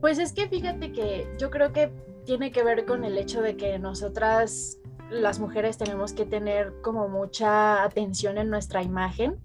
Pues 0.00 0.18
es 0.18 0.32
que 0.32 0.48
fíjate 0.48 0.92
que 0.92 1.26
yo 1.38 1.50
creo 1.50 1.74
que 1.74 1.92
tiene 2.24 2.52
que 2.52 2.64
ver 2.64 2.86
con 2.86 3.04
el 3.04 3.18
hecho 3.18 3.42
de 3.42 3.58
que 3.58 3.78
nosotras 3.78 4.78
las 5.12 5.38
mujeres 5.38 5.78
tenemos 5.78 6.12
que 6.12 6.24
tener 6.24 6.74
como 6.82 7.08
mucha 7.08 7.84
atención 7.84 8.38
en 8.38 8.50
nuestra 8.50 8.82
imagen 8.82 9.38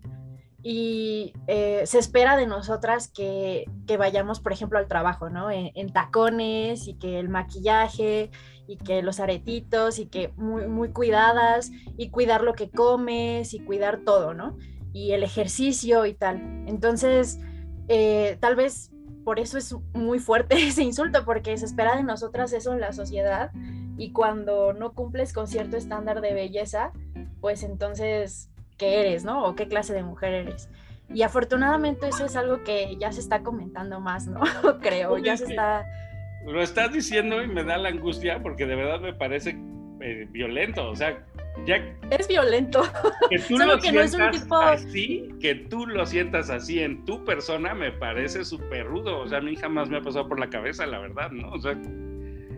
y 0.63 1.33
eh, 1.47 1.83
se 1.85 1.99
espera 1.99 2.35
de 2.35 2.47
nosotras 2.47 3.09
que, 3.09 3.65
vayamos, 3.97 4.39
por 4.39 4.51
ejemplo, 4.51 4.79
al 4.79 4.87
trabajo, 4.87 5.29
¿no? 5.29 5.49
En, 5.51 5.93
tacones 5.93 6.87
y 6.87 6.95
que 6.95 7.19
el 7.19 7.29
maquillaje 7.29 8.31
y 8.67 8.77
que 8.77 9.01
los 9.01 9.19
aretitos 9.19 9.99
y 9.99 10.07
que 10.07 10.33
muy, 10.35 10.67
muy 10.67 10.89
cuidadas 10.91 11.71
y 11.97 12.09
cuidar 12.09 12.43
lo 12.43 12.53
que 12.53 12.69
comes 12.69 13.53
y 13.53 13.59
cuidar 13.59 14.01
todo, 14.03 14.33
¿no? 14.33 14.57
Y 14.93 15.11
el 15.11 15.23
ejercicio 15.23 16.05
y 16.05 16.13
tal. 16.13 16.65
Entonces, 16.67 17.39
eh, 17.87 18.37
tal 18.41 18.55
vez 18.55 18.91
por 19.27 19.41
eso 19.41 19.57
es 19.57 19.75
muy 19.91 20.19
fuerte 20.19 20.55
ese 20.67 20.83
insulto, 20.83 21.25
porque 21.25 21.57
se 21.57 21.65
espera 21.65 21.97
de 21.97 22.03
nosotras 22.03 22.53
eso 22.53 22.71
en 22.71 22.79
la 22.79 22.93
sociedad 22.93 23.51
y 23.97 24.13
cuando 24.13 24.71
no 24.71 24.93
cumples 24.93 25.33
con 25.33 25.47
cierto 25.47 25.75
estándar 25.75 26.21
de 26.21 26.33
belleza, 26.33 26.93
pues 27.41 27.63
entonces, 27.63 28.49
¿qué 28.77 29.01
eres, 29.01 29.25
no? 29.25 29.43
¿O 29.43 29.53
qué 29.53 29.67
clase 29.67 29.93
de 29.93 30.01
mujer 30.01 30.31
eres? 30.31 30.69
Y 31.13 31.23
afortunadamente 31.23 32.07
eso 32.07 32.23
es 32.23 32.37
algo 32.37 32.63
que 32.63 32.95
ya 33.01 33.11
se 33.11 33.19
está 33.19 33.43
comentando 33.43 33.99
más, 33.99 34.27
¿no? 34.27 34.39
Creo, 34.81 35.17
ya 35.17 35.35
se 35.35 35.43
está... 35.43 35.83
Lo 36.45 36.61
estás 36.61 36.93
diciendo 36.93 37.43
y 37.43 37.47
me 37.49 37.65
da 37.65 37.77
la 37.77 37.89
angustia 37.89 38.41
porque 38.41 38.65
de 38.65 38.77
verdad 38.77 39.01
me 39.01 39.11
parece 39.11 39.59
eh, 39.99 40.25
violento, 40.31 40.89
o 40.89 40.95
sea, 40.95 41.25
ya... 41.65 41.77
Es 42.09 42.27
violento. 42.27 42.83
Que 43.29 43.39
tú 43.39 43.57
lo 43.57 43.75
que 43.75 43.89
sientas 43.89 43.93
no 44.17 44.29
es 44.29 44.35
un 44.35 44.41
tipo... 44.41 44.55
así, 44.55 45.29
que 45.39 45.55
tú 45.55 45.85
lo 45.85 46.05
sientas 46.05 46.49
así 46.49 46.79
en 46.79 47.03
tu 47.05 47.23
persona 47.25 47.73
me 47.73 47.91
parece 47.91 48.45
súper 48.45 48.85
rudo, 48.85 49.19
o 49.19 49.27
sea, 49.27 49.39
a 49.39 49.41
mí 49.41 49.55
jamás 49.55 49.89
me 49.89 49.97
ha 49.97 50.01
pasado 50.01 50.27
por 50.27 50.39
la 50.39 50.49
cabeza, 50.49 50.85
la 50.85 50.99
verdad, 50.99 51.31
¿no? 51.31 51.51
O 51.51 51.59
sea, 51.59 51.77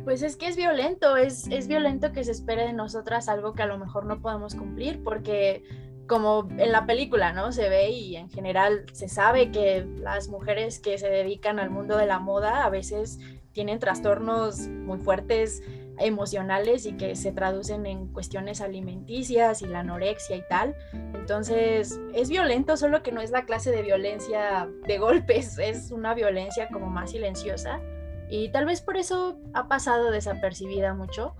pues 0.03 0.23
es 0.23 0.37
que 0.37 0.47
es 0.47 0.55
violento, 0.55 1.17
es, 1.17 1.47
es 1.47 1.67
violento 1.67 2.11
que 2.11 2.23
se 2.23 2.31
espere 2.31 2.63
de 2.63 2.73
nosotras 2.73 3.29
algo 3.29 3.53
que 3.53 3.63
a 3.63 3.67
lo 3.67 3.77
mejor 3.77 4.05
no 4.05 4.21
podemos 4.21 4.55
cumplir, 4.55 5.03
porque 5.03 5.63
como 6.07 6.49
en 6.57 6.71
la 6.71 6.85
película, 6.85 7.31
¿no? 7.31 7.51
Se 7.51 7.69
ve 7.69 7.91
y 7.91 8.15
en 8.15 8.29
general 8.29 8.85
se 8.91 9.07
sabe 9.07 9.51
que 9.51 9.85
las 9.97 10.27
mujeres 10.27 10.79
que 10.79 10.97
se 10.97 11.09
dedican 11.09 11.59
al 11.59 11.69
mundo 11.69 11.95
de 11.95 12.07
la 12.07 12.19
moda 12.19 12.65
a 12.65 12.69
veces 12.69 13.19
tienen 13.51 13.79
trastornos 13.79 14.67
muy 14.67 14.97
fuertes 14.97 15.61
emocionales 15.99 16.85
y 16.85 16.93
que 16.93 17.15
se 17.15 17.31
traducen 17.31 17.85
en 17.85 18.07
cuestiones 18.07 18.61
alimenticias 18.61 19.61
y 19.61 19.67
la 19.67 19.79
anorexia 19.79 20.35
y 20.35 20.43
tal. 20.49 20.75
Entonces, 21.13 21.99
es 22.13 22.29
violento, 22.29 22.77
solo 22.77 23.03
que 23.03 23.11
no 23.11 23.21
es 23.21 23.31
la 23.31 23.45
clase 23.45 23.71
de 23.71 23.81
violencia 23.81 24.69
de 24.87 24.97
golpes, 24.97 25.57
es 25.59 25.91
una 25.91 26.13
violencia 26.13 26.69
como 26.69 26.87
más 26.87 27.11
silenciosa 27.11 27.81
y 28.29 28.49
tal 28.49 28.65
vez 28.65 28.81
por 28.81 28.95
eso 28.95 29.39
ha 29.53 29.67
pasado 29.67 30.11
desapercibida 30.11 30.93
mucho, 30.93 31.35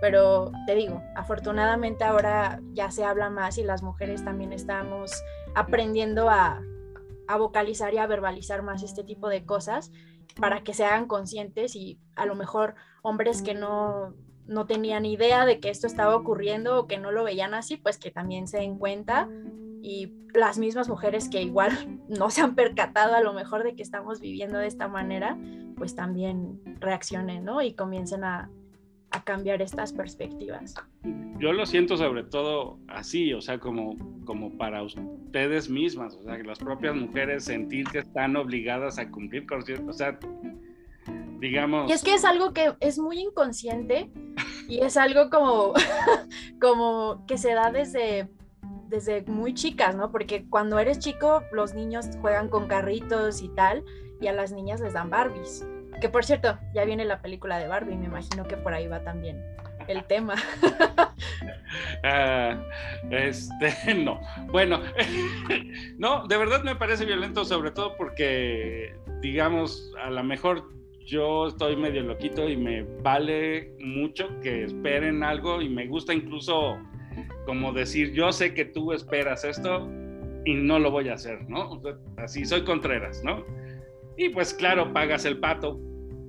pero 0.00 0.52
te 0.66 0.74
digo, 0.74 1.02
afortunadamente 1.16 2.04
ahora 2.04 2.60
ya 2.74 2.90
se 2.90 3.04
habla 3.04 3.30
más 3.30 3.56
y 3.56 3.62
las 3.62 3.82
mujeres 3.82 4.24
también 4.24 4.52
estamos 4.52 5.10
aprendiendo 5.54 6.28
a, 6.28 6.62
a 7.26 7.36
vocalizar 7.38 7.94
y 7.94 7.98
a 7.98 8.06
verbalizar 8.06 8.62
más 8.62 8.82
este 8.82 9.04
tipo 9.04 9.28
de 9.30 9.46
cosas 9.46 9.90
para 10.40 10.62
que 10.62 10.74
se 10.74 10.84
hagan 10.84 11.06
conscientes 11.06 11.76
y 11.76 11.98
a 12.16 12.26
lo 12.26 12.34
mejor 12.34 12.74
hombres 13.02 13.42
que 13.42 13.54
no, 13.54 14.14
no 14.46 14.66
tenían 14.66 15.06
idea 15.06 15.46
de 15.46 15.60
que 15.60 15.70
esto 15.70 15.86
estaba 15.86 16.16
ocurriendo 16.16 16.78
o 16.78 16.86
que 16.86 16.98
no 16.98 17.12
lo 17.12 17.24
veían 17.24 17.54
así, 17.54 17.76
pues 17.76 17.98
que 17.98 18.10
también 18.10 18.48
se 18.48 18.58
den 18.58 18.78
cuenta 18.78 19.28
y 19.82 20.12
las 20.32 20.58
mismas 20.58 20.88
mujeres 20.88 21.28
que 21.28 21.42
igual 21.42 21.70
no 22.08 22.30
se 22.30 22.40
han 22.40 22.54
percatado 22.54 23.14
a 23.14 23.20
lo 23.20 23.32
mejor 23.32 23.62
de 23.64 23.74
que 23.74 23.82
estamos 23.82 24.20
viviendo 24.20 24.58
de 24.58 24.66
esta 24.66 24.88
manera, 24.88 25.38
pues 25.76 25.94
también 25.94 26.60
reaccionen, 26.80 27.44
¿no? 27.44 27.62
Y 27.62 27.74
comiencen 27.74 28.24
a, 28.24 28.50
a 29.14 29.22
cambiar 29.22 29.62
estas 29.62 29.92
perspectivas. 29.92 30.74
Yo 31.38 31.52
lo 31.52 31.66
siento 31.66 31.96
sobre 31.96 32.24
todo 32.24 32.80
así, 32.88 33.32
o 33.32 33.40
sea, 33.40 33.60
como, 33.60 33.96
como 34.24 34.58
para 34.58 34.82
ustedes 34.82 35.70
mismas, 35.70 36.14
o 36.16 36.22
sea, 36.24 36.36
que 36.36 36.42
las 36.42 36.58
propias 36.58 36.96
mujeres 36.96 37.44
sentir 37.44 37.86
que 37.88 37.98
están 37.98 38.34
obligadas 38.34 38.98
a 38.98 39.08
cumplir 39.08 39.46
con 39.46 39.62
cierto, 39.62 39.90
o 39.90 39.92
sea, 39.92 40.18
digamos... 41.38 41.88
Y 41.88 41.92
es 41.92 42.02
que 42.02 42.14
es 42.14 42.24
algo 42.24 42.52
que 42.52 42.74
es 42.80 42.98
muy 42.98 43.20
inconsciente 43.20 44.10
y 44.68 44.80
es 44.80 44.96
algo 44.96 45.30
como, 45.30 45.74
como 46.60 47.24
que 47.26 47.38
se 47.38 47.52
da 47.54 47.70
desde 47.70 48.28
desde 48.88 49.22
muy 49.22 49.54
chicas, 49.54 49.96
¿no? 49.96 50.12
Porque 50.12 50.46
cuando 50.48 50.78
eres 50.78 51.00
chico, 51.00 51.42
los 51.50 51.74
niños 51.74 52.06
juegan 52.20 52.48
con 52.48 52.68
carritos 52.68 53.42
y 53.42 53.48
tal, 53.48 53.84
y 54.20 54.28
a 54.28 54.32
las 54.32 54.52
niñas 54.52 54.80
les 54.80 54.92
dan 54.92 55.10
Barbies. 55.10 55.66
Que 56.00 56.08
por 56.08 56.24
cierto, 56.24 56.58
ya 56.72 56.84
viene 56.84 57.04
la 57.04 57.20
película 57.20 57.58
de 57.58 57.68
Barbie, 57.68 57.96
me 57.96 58.06
imagino 58.06 58.44
que 58.44 58.56
por 58.56 58.74
ahí 58.74 58.86
va 58.88 59.00
también 59.00 59.42
el 59.88 60.04
tema. 60.04 60.34
Ah, 62.04 62.62
este, 63.10 63.94
no. 64.04 64.20
Bueno, 64.52 64.80
no, 65.98 66.26
de 66.26 66.36
verdad 66.36 66.62
me 66.62 66.76
parece 66.76 67.04
violento, 67.04 67.44
sobre 67.44 67.70
todo 67.70 67.96
porque, 67.96 68.94
digamos, 69.20 69.92
a 70.02 70.10
lo 70.10 70.22
mejor 70.22 70.70
yo 71.06 71.48
estoy 71.48 71.76
medio 71.76 72.02
loquito 72.02 72.48
y 72.48 72.56
me 72.56 72.82
vale 73.02 73.74
mucho 73.80 74.28
que 74.40 74.64
esperen 74.64 75.22
algo 75.22 75.60
y 75.60 75.68
me 75.68 75.86
gusta 75.86 76.14
incluso 76.14 76.78
como 77.46 77.72
decir, 77.72 78.12
yo 78.12 78.32
sé 78.32 78.54
que 78.54 78.64
tú 78.64 78.92
esperas 78.92 79.44
esto 79.44 79.88
y 80.44 80.54
no 80.54 80.78
lo 80.78 80.90
voy 80.90 81.08
a 81.08 81.14
hacer, 81.14 81.48
¿no? 81.48 81.80
Así 82.16 82.44
soy 82.44 82.64
Contreras, 82.64 83.22
¿no? 83.24 83.44
Y 84.16 84.28
pues 84.30 84.54
claro, 84.54 84.92
pagas 84.92 85.24
el 85.24 85.38
pato, 85.40 85.80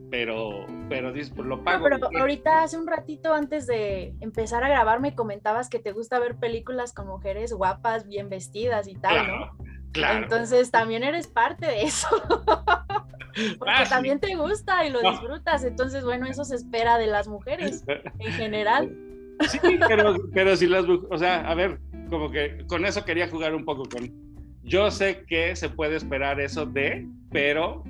pero, 0.10 0.66
pero 0.90 1.12
pues 1.14 1.32
lo 1.36 1.64
pago. 1.64 1.84
pero 1.84 2.10
ahorita 2.20 2.64
hace 2.64 2.78
un 2.78 2.88
ratito 2.88 3.34
antes 3.34 3.68
de 3.68 4.16
empezar 4.22 4.64
a 4.64 4.70
grabar 4.70 5.00
me 5.00 5.16
comentabas 5.16 5.70
que 5.70 5.80
te 5.80 5.92
gusta 5.92 6.20
ver 6.20 6.38
películas 6.38 6.94
con 6.94 7.08
mujeres 7.08 7.54
guapas, 7.54 8.08
bien 8.08 8.30
vestidas 8.30 8.88
y 8.88 8.96
tal, 8.96 9.28
¿no? 9.28 9.58
Claro. 9.92 10.24
Entonces 10.24 10.72
también 10.72 11.04
eres 11.04 11.28
parte 11.28 11.68
de 11.68 11.84
eso. 11.84 12.08
Porque 13.60 13.74
ah, 13.76 13.86
también 13.90 14.20
te 14.20 14.36
gusta 14.36 14.86
y 14.86 14.90
lo 14.90 15.02
disfrutas. 15.02 15.64
Entonces, 15.64 16.04
bueno, 16.04 16.26
eso 16.26 16.46
se 16.46 16.56
espera 16.56 16.98
de 16.98 17.08
las 17.08 17.28
mujeres 17.28 17.84
en 18.20 18.32
general. 18.34 18.96
Sí, 19.50 19.60
pero, 19.88 20.16
pero 20.34 20.56
si 20.56 20.68
las 20.68 20.86
o 20.86 21.18
sea, 21.18 21.42
a 21.42 21.56
ver, 21.56 21.80
como 22.10 22.32
que 22.32 22.66
con 22.68 22.86
eso 22.86 23.04
quería 23.04 23.28
jugar 23.28 23.54
un 23.54 23.66
poco 23.66 23.84
con. 23.84 24.10
Yo 24.66 24.90
sé 24.90 25.26
que 25.28 25.56
se 25.56 25.70
puede 25.70 25.96
esperar 25.96 26.40
eso 26.40 26.66
de, 26.66 27.08
pero 27.32 27.84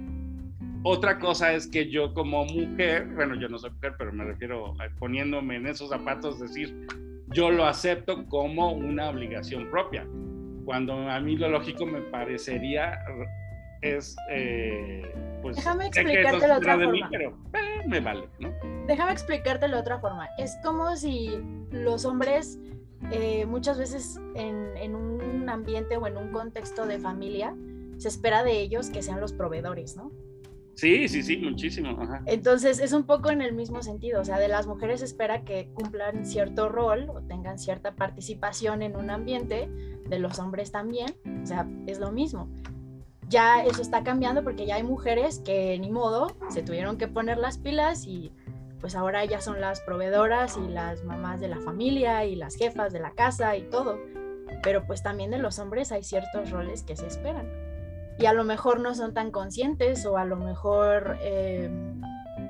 otra 0.84 1.20
cosa 1.20 1.54
es 1.54 1.68
que 1.68 1.90
yo 1.90 2.14
como 2.14 2.46
mujer, 2.46 3.08
bueno, 3.16 3.36
yo 3.36 3.48
no 3.48 3.58
soy 3.58 3.72
mujer, 3.72 3.96
pero 3.98 4.12
me 4.12 4.26
refiero 4.26 4.74
a 4.82 4.90
poniéndome 5.00 5.56
en 5.56 5.68
esos 5.68 5.90
zapatos, 5.90 6.40
decir, 6.40 6.86
yo 7.28 7.50
lo 7.50 7.66
acepto 7.66 8.26
como 8.28 8.74
una 8.74 9.10
obligación 9.10 9.70
propia, 9.72 10.06
cuando 10.66 10.94
a 11.10 11.18
mí 11.22 11.38
lo 11.38 11.50
lógico 11.50 11.86
me 11.86 12.02
parecería 12.02 13.00
es, 13.82 14.16
eh, 14.30 15.02
pues, 15.42 15.56
déjame 15.56 15.88
explicarte 15.88 16.48
la 16.48 16.58
otra 16.58 16.76
forma. 16.76 17.10
pero 17.10 17.38
eh, 17.54 17.88
me 17.88 18.00
vale, 18.00 18.28
¿no? 18.40 18.52
Déjame 18.88 19.12
explicarte 19.12 19.68
la 19.68 19.80
otra 19.80 20.00
forma. 20.00 20.28
Es 20.38 20.58
como 20.64 20.96
si 20.96 21.40
los 21.72 22.04
hombres 22.06 22.60
eh, 23.12 23.46
muchas 23.46 23.78
veces 23.78 24.20
en, 24.36 24.76
en, 24.78 24.96
un 24.96 25.50
ambiente 25.50 25.98
o 25.98 26.08
en 26.08 26.18
un 26.18 26.32
contexto 26.32 26.86
de 26.86 27.00
familia 27.00 27.56
se 27.98 28.08
espera 28.08 28.44
de 28.44 28.60
ellos 28.60 28.90
que 28.90 29.02
sean 29.02 29.22
los 29.22 29.34
proveedores, 29.34 29.96
¿no? 29.96 30.12
Sí, 30.74 31.08
sí, 31.08 31.24
sí, 31.24 31.38
muchísimo. 31.38 31.98
Entonces 32.26 32.80
es 32.80 32.92
un 32.92 33.06
poco 33.06 33.32
en 33.32 33.42
el 33.42 33.54
mismo 33.54 33.82
sentido, 33.82 34.20
o 34.20 34.26
sea, 34.26 34.40
de 34.40 34.50
las 34.50 34.68
mujeres 34.68 35.00
se 35.00 35.06
espera 35.06 35.46
que 35.46 35.70
cumplan 35.74 36.26
cierto 36.26 36.68
rol 36.68 37.08
o 37.10 37.22
tengan 37.22 37.58
cierta 37.58 37.96
participación 37.96 38.82
en 38.82 38.98
un 38.98 39.10
ambiente, 39.10 39.70
de 40.06 40.20
los 40.20 40.38
hombres 40.38 40.72
también, 40.72 41.16
o 41.42 41.46
sea, 41.46 41.68
es 41.88 42.00
lo 42.00 42.12
mismo 42.12 42.48
ya 43.28 43.64
eso 43.64 43.82
está 43.82 44.04
cambiando 44.04 44.44
porque 44.44 44.66
ya 44.66 44.76
hay 44.76 44.84
mujeres 44.84 45.40
que 45.40 45.78
ni 45.80 45.90
modo 45.90 46.36
se 46.50 46.62
tuvieron 46.62 46.98
que 46.98 47.08
poner 47.08 47.38
las 47.38 47.58
pilas 47.58 48.06
y 48.06 48.32
pues 48.80 48.96
ahora 48.96 49.26
ya 49.26 49.42
son 49.42 49.62
las 49.62 49.82
proveedoras 49.82 50.58
y 50.58 50.68
las 50.68 51.04
mamás 51.04 51.40
de 51.40 51.48
la 51.48 51.60
familia 51.60 52.26
y 52.26 52.36
las 52.36 52.56
jefas 52.56 52.94
de 52.94 53.00
la 53.00 53.12
casa 53.12 53.56
y 53.56 53.64
todo. 53.64 54.00
Pero 54.64 54.86
pues 54.86 55.04
también 55.04 55.32
de 55.32 55.38
los 55.38 55.60
hombres 55.60 55.92
hay 55.92 56.04
ciertos 56.04 56.52
roles 56.52 56.84
que 56.84 56.96
se 56.96 57.08
esperan. 57.08 57.50
Y 58.18 58.28
a 58.28 58.34
lo 58.34 58.44
mejor 58.44 58.80
no 58.80 58.96
son 58.96 59.14
tan 59.14 59.32
conscientes 59.32 60.06
o 60.06 60.18
a 60.18 60.26
lo 60.26 60.38
mejor, 60.38 61.18
eh, 61.22 61.70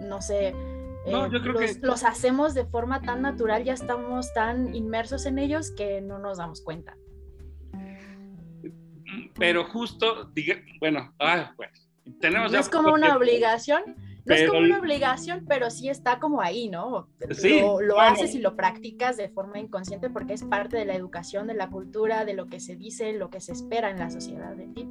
no 0.01 0.21
sé, 0.21 0.49
eh, 0.49 1.11
los, 1.11 1.77
los 1.81 2.03
hacemos 2.03 2.53
de 2.53 2.65
forma 2.65 3.01
tan 3.01 3.21
natural, 3.21 3.63
ya 3.63 3.73
estamos 3.73 4.33
tan 4.33 4.75
inmersos 4.75 5.25
en 5.25 5.39
ellos 5.39 5.71
que 5.71 6.01
no 6.01 6.19
nos 6.19 6.37
damos 6.37 6.61
cuenta 6.61 6.95
pero 9.37 9.65
justo, 9.65 10.31
bueno, 10.79 11.13
ah, 11.19 11.53
pues, 11.55 11.89
tenemos... 12.19 12.51
No 12.51 12.59
es 12.59 12.69
como 12.69 12.93
una 12.93 13.15
obligación, 13.15 13.95
no 14.25 14.35
es 14.35 14.49
como 14.49 14.61
una 14.61 14.79
obligación, 14.79 15.45
pero 15.47 15.69
sí 15.69 15.89
está 15.89 16.19
como 16.19 16.41
ahí, 16.41 16.67
¿no? 16.69 17.07
Sí, 17.31 17.59
lo, 17.59 17.99
haces 17.99 18.33
y 18.33 18.39
lo 18.39 18.55
practicas 18.55 19.17
de 19.17 19.29
forma 19.29 19.59
inconsciente 19.59 20.09
porque 20.09 20.33
es 20.33 20.43
parte 20.43 20.77
de 20.77 20.85
la 20.85 20.95
educación, 20.95 21.47
de 21.47 21.53
la 21.53 21.69
cultura, 21.69 22.25
de 22.25 22.33
lo 22.33 22.47
que 22.47 22.59
se 22.59 22.75
dice, 22.75 23.13
lo 23.13 23.29
que 23.29 23.39
se 23.39 23.51
espera 23.51 23.91
en 23.91 23.99
la 23.99 24.09
sociedad 24.09 24.55
de 24.55 24.67
ti. 24.67 24.87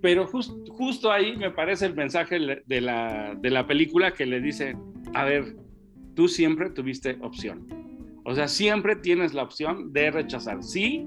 Pero 0.00 0.26
justo 0.26 1.12
ahí 1.12 1.36
me 1.36 1.50
parece 1.50 1.86
el 1.86 1.94
mensaje 1.94 2.38
de 2.66 2.80
la, 2.80 3.34
de 3.34 3.50
la 3.50 3.66
película 3.66 4.12
que 4.12 4.26
le 4.26 4.40
dice, 4.40 4.76
a 5.14 5.24
ver, 5.24 5.56
tú 6.14 6.28
siempre 6.28 6.70
tuviste 6.70 7.18
opción. 7.22 7.66
O 8.24 8.34
sea, 8.34 8.48
siempre 8.48 8.96
tienes 8.96 9.34
la 9.34 9.42
opción 9.42 9.92
de 9.92 10.10
rechazar. 10.10 10.62
Sí, 10.62 11.06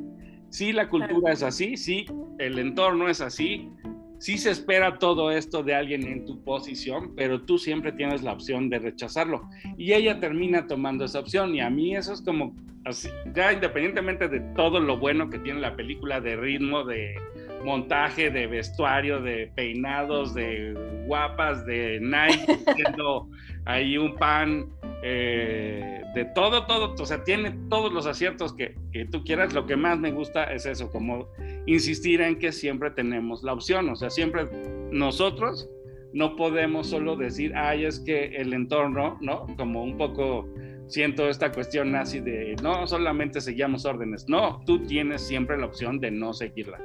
sí 0.49 0.73
la 0.73 0.89
cultura 0.89 1.33
es 1.33 1.43
así, 1.43 1.77
sí 1.77 2.05
el 2.37 2.59
entorno 2.59 3.09
es 3.09 3.21
así, 3.21 3.69
sí 4.19 4.37
se 4.37 4.51
espera 4.51 4.97
todo 4.97 5.31
esto 5.31 5.63
de 5.63 5.75
alguien 5.75 6.05
en 6.07 6.25
tu 6.25 6.43
posición, 6.43 7.15
pero 7.15 7.41
tú 7.41 7.57
siempre 7.57 7.91
tienes 7.91 8.23
la 8.23 8.33
opción 8.33 8.69
de 8.69 8.79
rechazarlo. 8.79 9.49
Y 9.77 9.93
ella 9.93 10.19
termina 10.19 10.67
tomando 10.67 11.05
esa 11.05 11.19
opción 11.19 11.55
y 11.55 11.61
a 11.61 11.69
mí 11.69 11.95
eso 11.95 12.13
es 12.13 12.21
como, 12.21 12.55
así, 12.85 13.09
ya 13.33 13.53
independientemente 13.53 14.27
de 14.27 14.39
todo 14.55 14.79
lo 14.79 14.97
bueno 14.97 15.29
que 15.29 15.39
tiene 15.39 15.59
la 15.59 15.75
película, 15.75 16.21
de 16.21 16.35
ritmo, 16.35 16.83
de 16.83 17.15
montaje, 17.63 18.29
de 18.29 18.47
vestuario, 18.47 19.21
de 19.21 19.51
peinados, 19.55 20.33
de 20.33 20.73
guapas, 21.05 21.65
de 21.65 21.99
Nike, 21.99 22.59
haciendo 22.67 23.29
ahí 23.65 23.97
un 23.97 24.15
pan 24.15 24.67
eh, 25.03 26.01
de 26.15 26.25
todo, 26.25 26.65
todo, 26.65 26.95
o 26.99 27.05
sea, 27.05 27.23
tiene 27.23 27.51
todos 27.69 27.93
los 27.93 28.07
aciertos 28.07 28.53
que, 28.53 28.75
que, 28.91 29.05
tú 29.05 29.23
quieras. 29.23 29.53
Lo 29.53 29.65
que 29.65 29.75
más 29.75 29.99
me 29.99 30.11
gusta 30.11 30.45
es 30.45 30.65
eso, 30.65 30.89
como 30.89 31.27
insistir 31.65 32.21
en 32.21 32.39
que 32.39 32.51
siempre 32.51 32.91
tenemos 32.91 33.43
la 33.43 33.53
opción, 33.53 33.89
o 33.89 33.95
sea, 33.95 34.09
siempre 34.09 34.47
nosotros 34.91 35.69
no 36.13 36.35
podemos 36.35 36.87
solo 36.87 37.15
decir, 37.15 37.53
ay, 37.55 37.85
es 37.85 37.99
que 37.99 38.25
el 38.37 38.53
entorno, 38.53 39.17
¿no? 39.21 39.45
Como 39.57 39.83
un 39.83 39.97
poco 39.97 40.47
siento 40.87 41.27
esta 41.29 41.51
cuestión 41.51 41.95
así 41.95 42.19
de, 42.21 42.55
no 42.63 42.87
solamente 42.87 43.41
seguíamos 43.41 43.85
órdenes, 43.85 44.27
no, 44.27 44.61
tú 44.65 44.81
tienes 44.83 45.21
siempre 45.21 45.57
la 45.57 45.65
opción 45.65 45.99
de 45.99 46.11
no 46.11 46.33
seguirlas. 46.33 46.81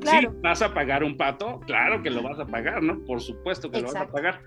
Claro. 0.00 0.30
Sí, 0.30 0.36
vas 0.42 0.60
a 0.62 0.74
pagar 0.74 1.02
un 1.02 1.16
pato, 1.16 1.60
claro 1.60 2.02
que 2.02 2.10
lo 2.10 2.22
vas 2.22 2.38
a 2.38 2.46
pagar, 2.46 2.82
¿no? 2.82 3.02
Por 3.04 3.20
supuesto 3.20 3.70
que 3.70 3.80
lo 3.80 3.86
vas 3.86 3.96
a 3.96 4.08
pagar, 4.08 4.40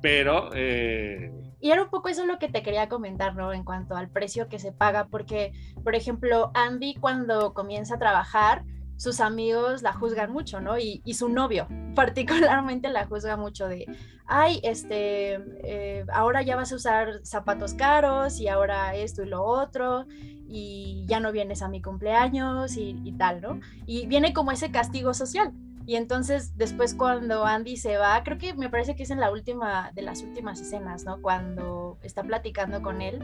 pero... 0.00 0.50
Eh, 0.54 1.32
y 1.64 1.70
era 1.70 1.82
un 1.82 1.88
poco 1.88 2.10
eso 2.10 2.26
lo 2.26 2.38
que 2.38 2.50
te 2.50 2.62
quería 2.62 2.90
comentar, 2.90 3.34
¿no? 3.36 3.54
En 3.54 3.64
cuanto 3.64 3.96
al 3.96 4.10
precio 4.10 4.50
que 4.50 4.58
se 4.58 4.70
paga, 4.70 5.06
porque, 5.06 5.54
por 5.82 5.94
ejemplo, 5.94 6.50
Andy 6.52 6.94
cuando 6.96 7.54
comienza 7.54 7.94
a 7.94 7.98
trabajar, 7.98 8.66
sus 8.98 9.18
amigos 9.18 9.80
la 9.80 9.94
juzgan 9.94 10.30
mucho, 10.30 10.60
¿no? 10.60 10.76
Y, 10.76 11.00
su 11.14 11.30
novio 11.30 11.66
particularmente 11.94 12.90
la 12.90 13.06
juzga 13.06 13.38
mucho 13.38 13.66
de, 13.66 13.86
ay, 14.26 14.60
este, 14.62 15.36
eh, 15.64 16.04
ahora 16.12 16.42
ya 16.42 16.54
vas 16.54 16.70
a 16.70 16.76
usar 16.76 17.24
zapatos 17.24 17.72
caros 17.72 18.40
y 18.40 18.48
ahora 18.48 18.94
esto 18.94 19.22
y 19.22 19.28
lo 19.28 19.42
otro 19.42 20.04
y 20.46 21.06
ya 21.06 21.18
no 21.18 21.32
vienes 21.32 21.62
a 21.62 21.68
mi 21.68 21.80
cumpleaños 21.80 22.76
y, 22.76 22.94
y 23.04 23.12
tal, 23.12 23.40
¿no? 23.40 23.58
Y 23.86 24.06
viene 24.06 24.34
como 24.34 24.52
ese 24.52 24.70
castigo 24.70 25.14
social. 25.14 25.54
Y 25.86 25.96
entonces 25.96 26.56
después 26.56 26.94
cuando 26.94 27.44
Andy 27.44 27.76
se 27.76 27.98
va, 27.98 28.22
creo 28.24 28.38
que 28.38 28.54
me 28.54 28.70
parece 28.70 28.96
que 28.96 29.02
es 29.02 29.10
en 29.10 29.20
la 29.20 29.30
última 29.30 29.90
de 29.94 30.02
las 30.02 30.22
últimas 30.22 30.60
escenas, 30.60 31.04
¿no? 31.04 31.20
Cuando 31.20 31.98
está 32.02 32.22
platicando 32.22 32.80
con 32.80 33.02
él 33.02 33.20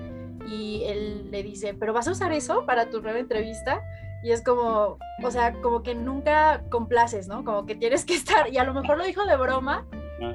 y 0.47 0.85
él 0.85 1.31
le 1.31 1.43
dice, 1.43 1.75
pero 1.75 1.93
vas 1.93 2.09
a 2.09 2.13
usar 2.13 2.33
eso 2.33 2.67
para 2.67 2.91
tu 2.91 3.01
nueva 3.01 3.19
entrevista. 3.19 3.83
Y 4.23 4.33
es 4.33 4.45
como, 4.45 4.99
o 5.23 5.31
sea, 5.31 5.55
como 5.63 5.83
que 5.83 5.95
nunca 5.95 6.63
complaces, 6.69 7.27
¿no? 7.27 7.43
Como 7.43 7.65
que 7.65 7.75
tienes 7.75 8.05
que 8.05 8.15
estar, 8.17 8.53
y 8.53 8.59
a 8.59 8.65
lo 8.65 8.75
mejor 8.75 8.99
lo 8.99 9.05
dijo 9.05 9.25
de 9.25 9.37
broma, 9.37 9.87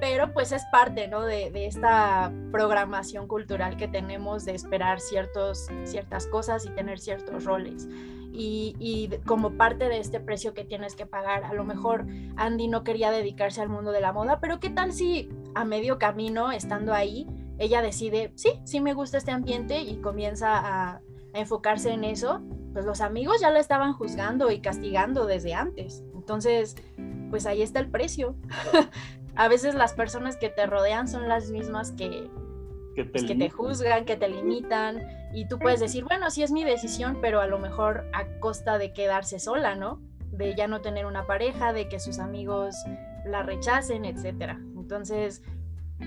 pero 0.02 0.34
pues 0.34 0.52
es 0.52 0.64
parte, 0.72 1.08
¿no? 1.08 1.22
De, 1.22 1.52
de, 1.52 1.68
esta 1.68 2.32
programación 2.52 3.28
cultural 3.28 3.78
que 3.78 3.88
tenemos 3.88 4.44
de 4.46 4.56
esperar 4.56 5.00
ciertos, 5.00 5.68
ciertas 5.84 6.26
cosas 6.26 6.66
y 6.66 6.70
tener 6.70 7.00
ciertos 7.00 7.44
roles. 7.46 7.88
Y, 8.38 8.76
y, 8.80 9.10
como 9.26 9.52
parte 9.52 9.88
de 9.88 10.00
este 10.00 10.20
precio 10.20 10.54
que 10.54 10.66
tienes 10.66 10.96
que 10.96 11.06
pagar, 11.06 11.46
a 11.46 11.54
lo 11.54 11.64
mejor 11.64 12.06
Andy 12.36 12.68
no 12.68 12.84
quería 12.84 13.12
dedicarse 13.12 13.62
al 13.62 13.70
mundo 13.70 13.92
de 13.92 14.02
la 14.02 14.12
moda, 14.12 14.40
pero 14.40 14.60
¿qué 14.60 14.70
tal 14.70 14.92
si 14.92 15.30
a 15.54 15.64
medio 15.64 15.98
camino, 15.98 16.52
estando 16.52 16.94
ahí, 16.94 17.28
ella 17.58 17.82
decide, 17.82 18.34
sí, 18.36 18.50
sí 18.66 18.82
me 18.82 18.94
gusta 18.94 19.18
este 19.18 19.32
ambiente 19.32 19.80
y 19.80 19.98
comienza 19.98 20.58
a, 20.58 20.96
a 20.96 21.40
enfocarse 21.40 21.92
en 21.92 22.04
eso? 22.04 22.42
Pues 22.74 22.86
los 22.86 23.00
amigos 23.00 23.40
ya 23.40 23.52
la 23.52 23.60
estaban 23.60 23.94
juzgando 23.94 24.52
y 24.52 24.60
castigando 24.60 25.26
desde 25.26 25.54
antes. 25.54 26.04
Entonces, 26.14 26.76
pues 27.30 27.46
ahí 27.46 27.62
está 27.62 27.80
el 27.80 27.90
precio. 27.90 28.36
a 29.36 29.48
veces 29.48 29.76
las 29.76 29.94
personas 29.94 30.38
que 30.38 30.50
te 30.50 30.66
rodean 30.66 31.08
son 31.08 31.28
las 31.28 31.52
mismas 31.52 31.92
que, 31.92 32.30
que 32.96 33.04
te, 33.04 33.10
pues, 33.10 33.24
que 33.26 33.36
te, 33.36 33.50
juzgan, 33.50 34.06
que 34.06 34.16
te 34.16 34.28
limitan, 34.28 35.00
y 35.36 35.46
tú 35.48 35.60
puedes 35.60 35.82
decir, 35.82 36.06
bueno, 36.06 36.30
sí 36.32 36.44
es 36.44 36.52
mi 36.52 36.64
decisión, 36.64 37.20
pero 37.22 37.42
a 37.42 37.48
lo 37.48 37.60
mejor 37.60 38.10
a 38.14 38.26
costa 38.40 38.78
de 38.78 38.94
quedarse 38.94 39.38
sola, 39.38 39.76
¿no? 39.76 40.02
De 40.32 40.56
ya 40.56 40.68
no 40.68 40.82
tener 40.82 41.06
una 41.06 41.28
pareja, 41.28 41.74
de 41.74 41.90
que 41.90 42.00
sus 42.00 42.20
amigos 42.20 42.76
la 43.26 43.44
rechacen, 43.44 44.06
etcétera. 44.06 44.58
Entonces, 44.78 45.44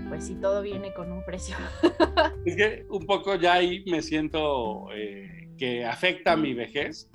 pues 0.09 0.25
sí, 0.27 0.35
todo 0.37 0.63
viene 0.63 0.95
con 0.95 1.13
un 1.13 1.23
precio. 1.25 1.57
Es 2.47 2.57
que 2.57 2.87
un 2.89 3.05
poco 3.05 3.35
ya 3.35 3.55
ahí 3.55 3.85
me 3.87 4.01
siento 4.01 4.89
eh, 4.95 5.51
que 5.59 5.85
afecta 5.85 6.33
a 6.33 6.37
mi 6.37 6.55
vejez, 6.55 7.11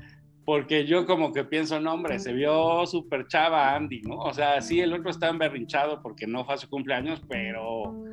porque 0.45 0.85
yo 0.85 1.07
como 1.07 1.33
que 1.33 1.43
pienso, 1.43 1.79
no, 1.79 1.93
hombre, 1.93 2.19
se 2.19 2.33
vio 2.33 2.85
súper 2.85 3.27
chava 3.27 3.75
Andy, 3.75 4.01
¿no? 4.03 4.17
O 4.17 4.33
sea, 4.33 4.61
sí, 4.61 4.79
el 4.81 4.93
otro 4.93 5.09
está 5.09 5.29
emberrinchado 5.29 6.01
porque 6.03 6.27
no 6.27 6.45
fue 6.45 6.53
a 6.53 6.57
su 6.57 6.69
cumpleaños, 6.69 7.23
pero 7.27 8.03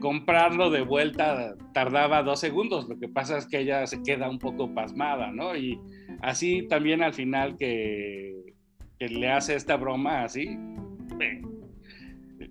comprarlo 0.00 0.70
de 0.70 0.82
vuelta 0.82 1.54
tardaba 1.72 2.22
dos 2.22 2.40
segundos. 2.40 2.88
Lo 2.88 2.98
que 2.98 3.08
pasa 3.08 3.38
es 3.38 3.46
que 3.46 3.60
ella 3.60 3.86
se 3.86 4.02
queda 4.02 4.28
un 4.28 4.38
poco 4.38 4.74
pasmada, 4.74 5.30
¿no? 5.32 5.56
Y 5.56 5.80
así 6.22 6.66
también 6.68 7.02
al 7.02 7.14
final 7.14 7.56
que, 7.56 8.54
que 8.98 9.08
le 9.08 9.30
hace 9.30 9.54
esta 9.54 9.76
broma 9.76 10.24
así, 10.24 10.58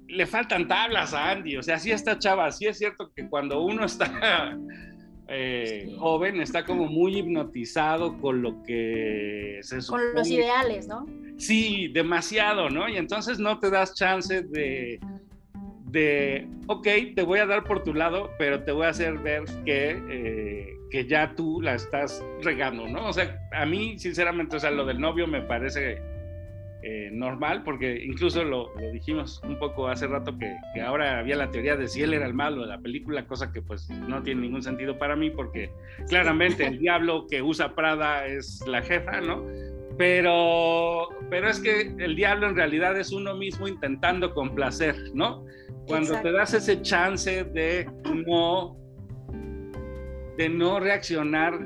le 0.07 0.25
faltan 0.25 0.67
tablas 0.67 1.13
a 1.13 1.31
Andy. 1.31 1.57
O 1.57 1.63
sea, 1.63 1.79
sí 1.79 1.91
está 1.91 2.17
chava, 2.17 2.51
sí 2.51 2.65
es 2.65 2.77
cierto 2.77 3.11
que 3.15 3.27
cuando 3.29 3.61
uno 3.61 3.85
está 3.85 4.57
eh, 5.27 5.95
joven 5.97 6.41
está 6.41 6.65
como 6.65 6.87
muy 6.87 7.19
hipnotizado 7.19 8.17
con 8.19 8.41
lo 8.41 8.61
que 8.63 9.59
se 9.61 9.81
supone. 9.81 10.05
Con 10.05 10.15
los 10.15 10.29
ideales, 10.29 10.87
¿no? 10.87 11.05
Sí, 11.37 11.87
demasiado, 11.93 12.69
¿no? 12.69 12.89
Y 12.89 12.97
entonces 12.97 13.39
no 13.39 13.59
te 13.59 13.69
das 13.69 13.93
chance 13.95 14.41
de, 14.41 14.99
de, 15.91 16.47
ok, 16.67 16.87
te 17.15 17.23
voy 17.23 17.39
a 17.39 17.45
dar 17.45 17.63
por 17.63 17.83
tu 17.83 17.93
lado, 17.93 18.31
pero 18.37 18.63
te 18.63 18.71
voy 18.71 18.85
a 18.85 18.89
hacer 18.89 19.17
ver 19.17 19.43
que, 19.65 20.01
eh, 20.09 20.77
que 20.89 21.07
ya 21.07 21.33
tú 21.35 21.61
la 21.61 21.75
estás 21.75 22.23
regando, 22.41 22.87
¿no? 22.87 23.07
O 23.07 23.13
sea, 23.13 23.39
a 23.51 23.65
mí, 23.65 23.97
sinceramente, 23.97 24.55
o 24.55 24.59
sea, 24.59 24.71
lo 24.71 24.85
del 24.85 24.99
novio 24.99 25.27
me 25.27 25.41
parece 25.41 26.01
eh, 26.81 27.09
normal, 27.11 27.63
porque 27.63 28.01
incluso 28.05 28.41
lo, 28.45 28.71
dijimos 28.93 29.41
un 29.43 29.59
poco 29.59 29.89
hace 29.89 30.07
rato 30.07 30.37
que, 30.37 30.81
ahora 30.81 31.19
había 31.19 31.35
la 31.35 31.51
teoría 31.51 31.75
de 31.75 31.89
si 31.89 32.01
él 32.03 32.13
era 32.13 32.25
el 32.25 32.33
malo 32.33 32.61
de 32.61 32.67
la 32.67 32.79
película, 32.79 33.27
cosa 33.27 33.51
que 33.51 33.61
pues 33.61 33.89
no 33.89 34.23
tiene 34.23 34.41
ningún 34.41 34.63
sentido 34.63 34.97
para 34.97 35.17
mí, 35.17 35.29
porque 35.29 35.71
claramente 36.07 36.65
el 36.65 36.79
diablo 36.79 37.27
que 37.29 37.41
usa 37.41 37.75
Prada 37.75 38.27
es 38.27 38.63
la 38.65 38.81
jefa, 38.81 39.19
¿no? 39.19 39.43
Pero, 39.99 41.09
pero 41.29 41.49
es 41.49 41.59
que 41.59 41.93
el 41.99 42.15
diablo 42.15 42.47
en 42.47 42.55
realidad 42.55 42.97
es 42.97 43.11
uno 43.11 43.35
mismo 43.35 43.67
intentando 43.67 44.33
complacer, 44.33 44.95
¿no? 45.13 45.43
Cuando 45.87 46.21
te 46.21 46.31
das 46.31 46.53
ese 46.53 46.81
chance 46.81 47.43
de 47.43 47.85
no, 48.25 48.77
de 50.37 50.47
no 50.47 50.79
reaccionar 50.79 51.59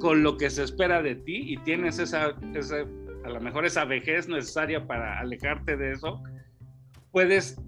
con 0.00 0.22
lo 0.22 0.38
que 0.38 0.48
se 0.48 0.62
espera 0.62 1.02
de 1.02 1.16
ti 1.16 1.52
y 1.52 1.58
tienes 1.58 1.98
esa, 1.98 2.34
esa 2.54 2.86
a 3.22 3.28
lo 3.28 3.40
mejor 3.42 3.66
esa 3.66 3.84
vejez 3.84 4.28
necesaria 4.28 4.86
para 4.86 5.20
alejarte 5.20 5.76
de 5.76 5.92
eso, 5.92 6.22
puedes 7.12 7.60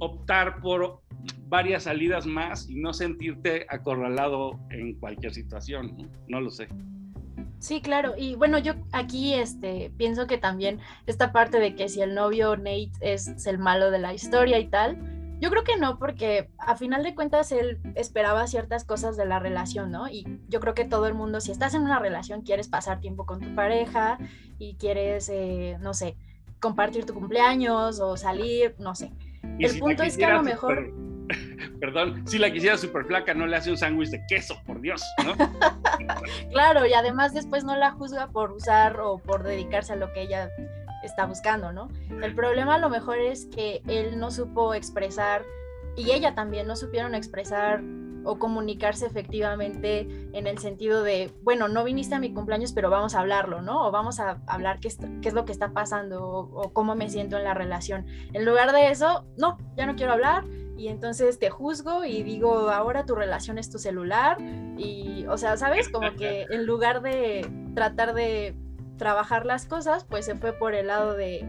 optar 0.00 0.60
por 0.60 1.00
varias 1.48 1.84
salidas 1.84 2.26
más 2.26 2.68
y 2.68 2.74
no 2.74 2.92
sentirte 2.92 3.64
acorralado 3.70 4.60
en 4.68 4.96
cualquier 4.96 5.32
situación, 5.32 6.10
no, 6.28 6.42
lo 6.42 6.50
sé. 6.50 6.68
Sí, 7.62 7.80
claro. 7.80 8.14
Y 8.18 8.34
bueno, 8.34 8.58
yo 8.58 8.72
aquí 8.90 9.34
este, 9.34 9.92
pienso 9.96 10.26
que 10.26 10.36
también 10.36 10.80
esta 11.06 11.30
parte 11.30 11.60
de 11.60 11.76
que 11.76 11.88
si 11.88 12.02
el 12.02 12.12
novio 12.12 12.56
Nate 12.56 12.90
es 13.00 13.46
el 13.46 13.58
malo 13.58 13.92
de 13.92 14.00
la 14.00 14.12
historia 14.12 14.58
y 14.58 14.66
tal, 14.66 14.98
yo 15.40 15.48
creo 15.48 15.62
que 15.62 15.76
no, 15.76 15.96
porque 15.96 16.50
a 16.58 16.74
final 16.74 17.04
de 17.04 17.14
cuentas 17.14 17.52
él 17.52 17.78
esperaba 17.94 18.48
ciertas 18.48 18.84
cosas 18.84 19.16
de 19.16 19.26
la 19.26 19.38
relación, 19.38 19.92
¿no? 19.92 20.08
Y 20.08 20.40
yo 20.48 20.58
creo 20.58 20.74
que 20.74 20.84
todo 20.84 21.06
el 21.06 21.14
mundo, 21.14 21.40
si 21.40 21.52
estás 21.52 21.74
en 21.74 21.82
una 21.82 22.00
relación, 22.00 22.42
quieres 22.42 22.66
pasar 22.66 22.98
tiempo 22.98 23.26
con 23.26 23.38
tu 23.38 23.54
pareja 23.54 24.18
y 24.58 24.74
quieres, 24.74 25.28
eh, 25.28 25.78
no 25.80 25.94
sé, 25.94 26.16
compartir 26.58 27.06
tu 27.06 27.14
cumpleaños 27.14 28.00
o 28.00 28.16
salir, 28.16 28.74
no 28.80 28.96
sé. 28.96 29.12
El 29.60 29.78
punto 29.78 30.02
es 30.02 30.16
que 30.16 30.24
a 30.24 30.34
lo 30.34 30.42
mejor... 30.42 30.92
Perdón, 31.82 32.22
si 32.28 32.38
la 32.38 32.52
quisiera 32.52 32.78
súper 32.78 33.04
flaca, 33.06 33.34
no 33.34 33.44
le 33.44 33.56
hace 33.56 33.68
un 33.68 33.76
sándwich 33.76 34.10
de 34.10 34.24
queso, 34.28 34.54
por 34.64 34.80
Dios, 34.80 35.02
¿no? 35.24 35.34
claro, 36.52 36.86
y 36.86 36.92
además 36.92 37.34
después 37.34 37.64
no 37.64 37.74
la 37.74 37.90
juzga 37.90 38.28
por 38.28 38.52
usar 38.52 39.00
o 39.00 39.18
por 39.18 39.42
dedicarse 39.42 39.94
a 39.94 39.96
lo 39.96 40.12
que 40.12 40.22
ella 40.22 40.48
está 41.02 41.26
buscando, 41.26 41.72
¿no? 41.72 41.88
El 42.22 42.36
problema 42.36 42.76
a 42.76 42.78
lo 42.78 42.88
mejor 42.88 43.18
es 43.18 43.46
que 43.46 43.82
él 43.88 44.20
no 44.20 44.30
supo 44.30 44.74
expresar 44.74 45.44
y 45.96 46.12
ella 46.12 46.36
también 46.36 46.68
no 46.68 46.76
supieron 46.76 47.16
expresar 47.16 47.82
o 48.24 48.38
comunicarse 48.38 49.06
efectivamente 49.06 50.08
en 50.32 50.46
el 50.46 50.58
sentido 50.58 51.02
de, 51.02 51.32
bueno, 51.42 51.68
no 51.68 51.84
viniste 51.84 52.14
a 52.14 52.18
mi 52.18 52.32
cumpleaños, 52.32 52.72
pero 52.72 52.90
vamos 52.90 53.14
a 53.14 53.20
hablarlo, 53.20 53.62
¿no? 53.62 53.86
O 53.86 53.90
vamos 53.90 54.20
a 54.20 54.40
hablar 54.46 54.80
qué 54.80 54.88
es, 54.88 54.98
qué 55.20 55.28
es 55.28 55.34
lo 55.34 55.44
que 55.44 55.52
está 55.52 55.72
pasando 55.72 56.24
o, 56.26 56.72
cómo 56.72 56.94
me 56.94 57.08
siento 57.08 57.36
en 57.36 57.44
la 57.44 57.54
relación. 57.54 58.06
En 58.32 58.44
lugar 58.44 58.72
de 58.72 58.90
eso, 58.90 59.24
no, 59.36 59.58
ya 59.76 59.86
no 59.86 59.96
quiero 59.96 60.12
hablar 60.12 60.44
y 60.76 60.88
entonces 60.88 61.38
te 61.38 61.50
juzgo 61.50 62.04
y 62.04 62.22
digo, 62.22 62.70
ahora 62.70 63.04
tu 63.04 63.14
relación 63.14 63.58
es 63.58 63.70
tu 63.70 63.78
celular 63.78 64.38
y, 64.76 65.26
o 65.28 65.36
sea, 65.36 65.56
¿sabes? 65.56 65.88
Como 65.88 66.14
que 66.14 66.46
en 66.50 66.66
lugar 66.66 67.02
de 67.02 67.48
tratar 67.74 68.14
de 68.14 68.56
trabajar 68.96 69.46
las 69.46 69.66
cosas, 69.66 70.04
pues 70.04 70.24
se 70.24 70.36
fue 70.36 70.52
por 70.52 70.74
el 70.74 70.86
lado 70.86 71.14
de, 71.14 71.46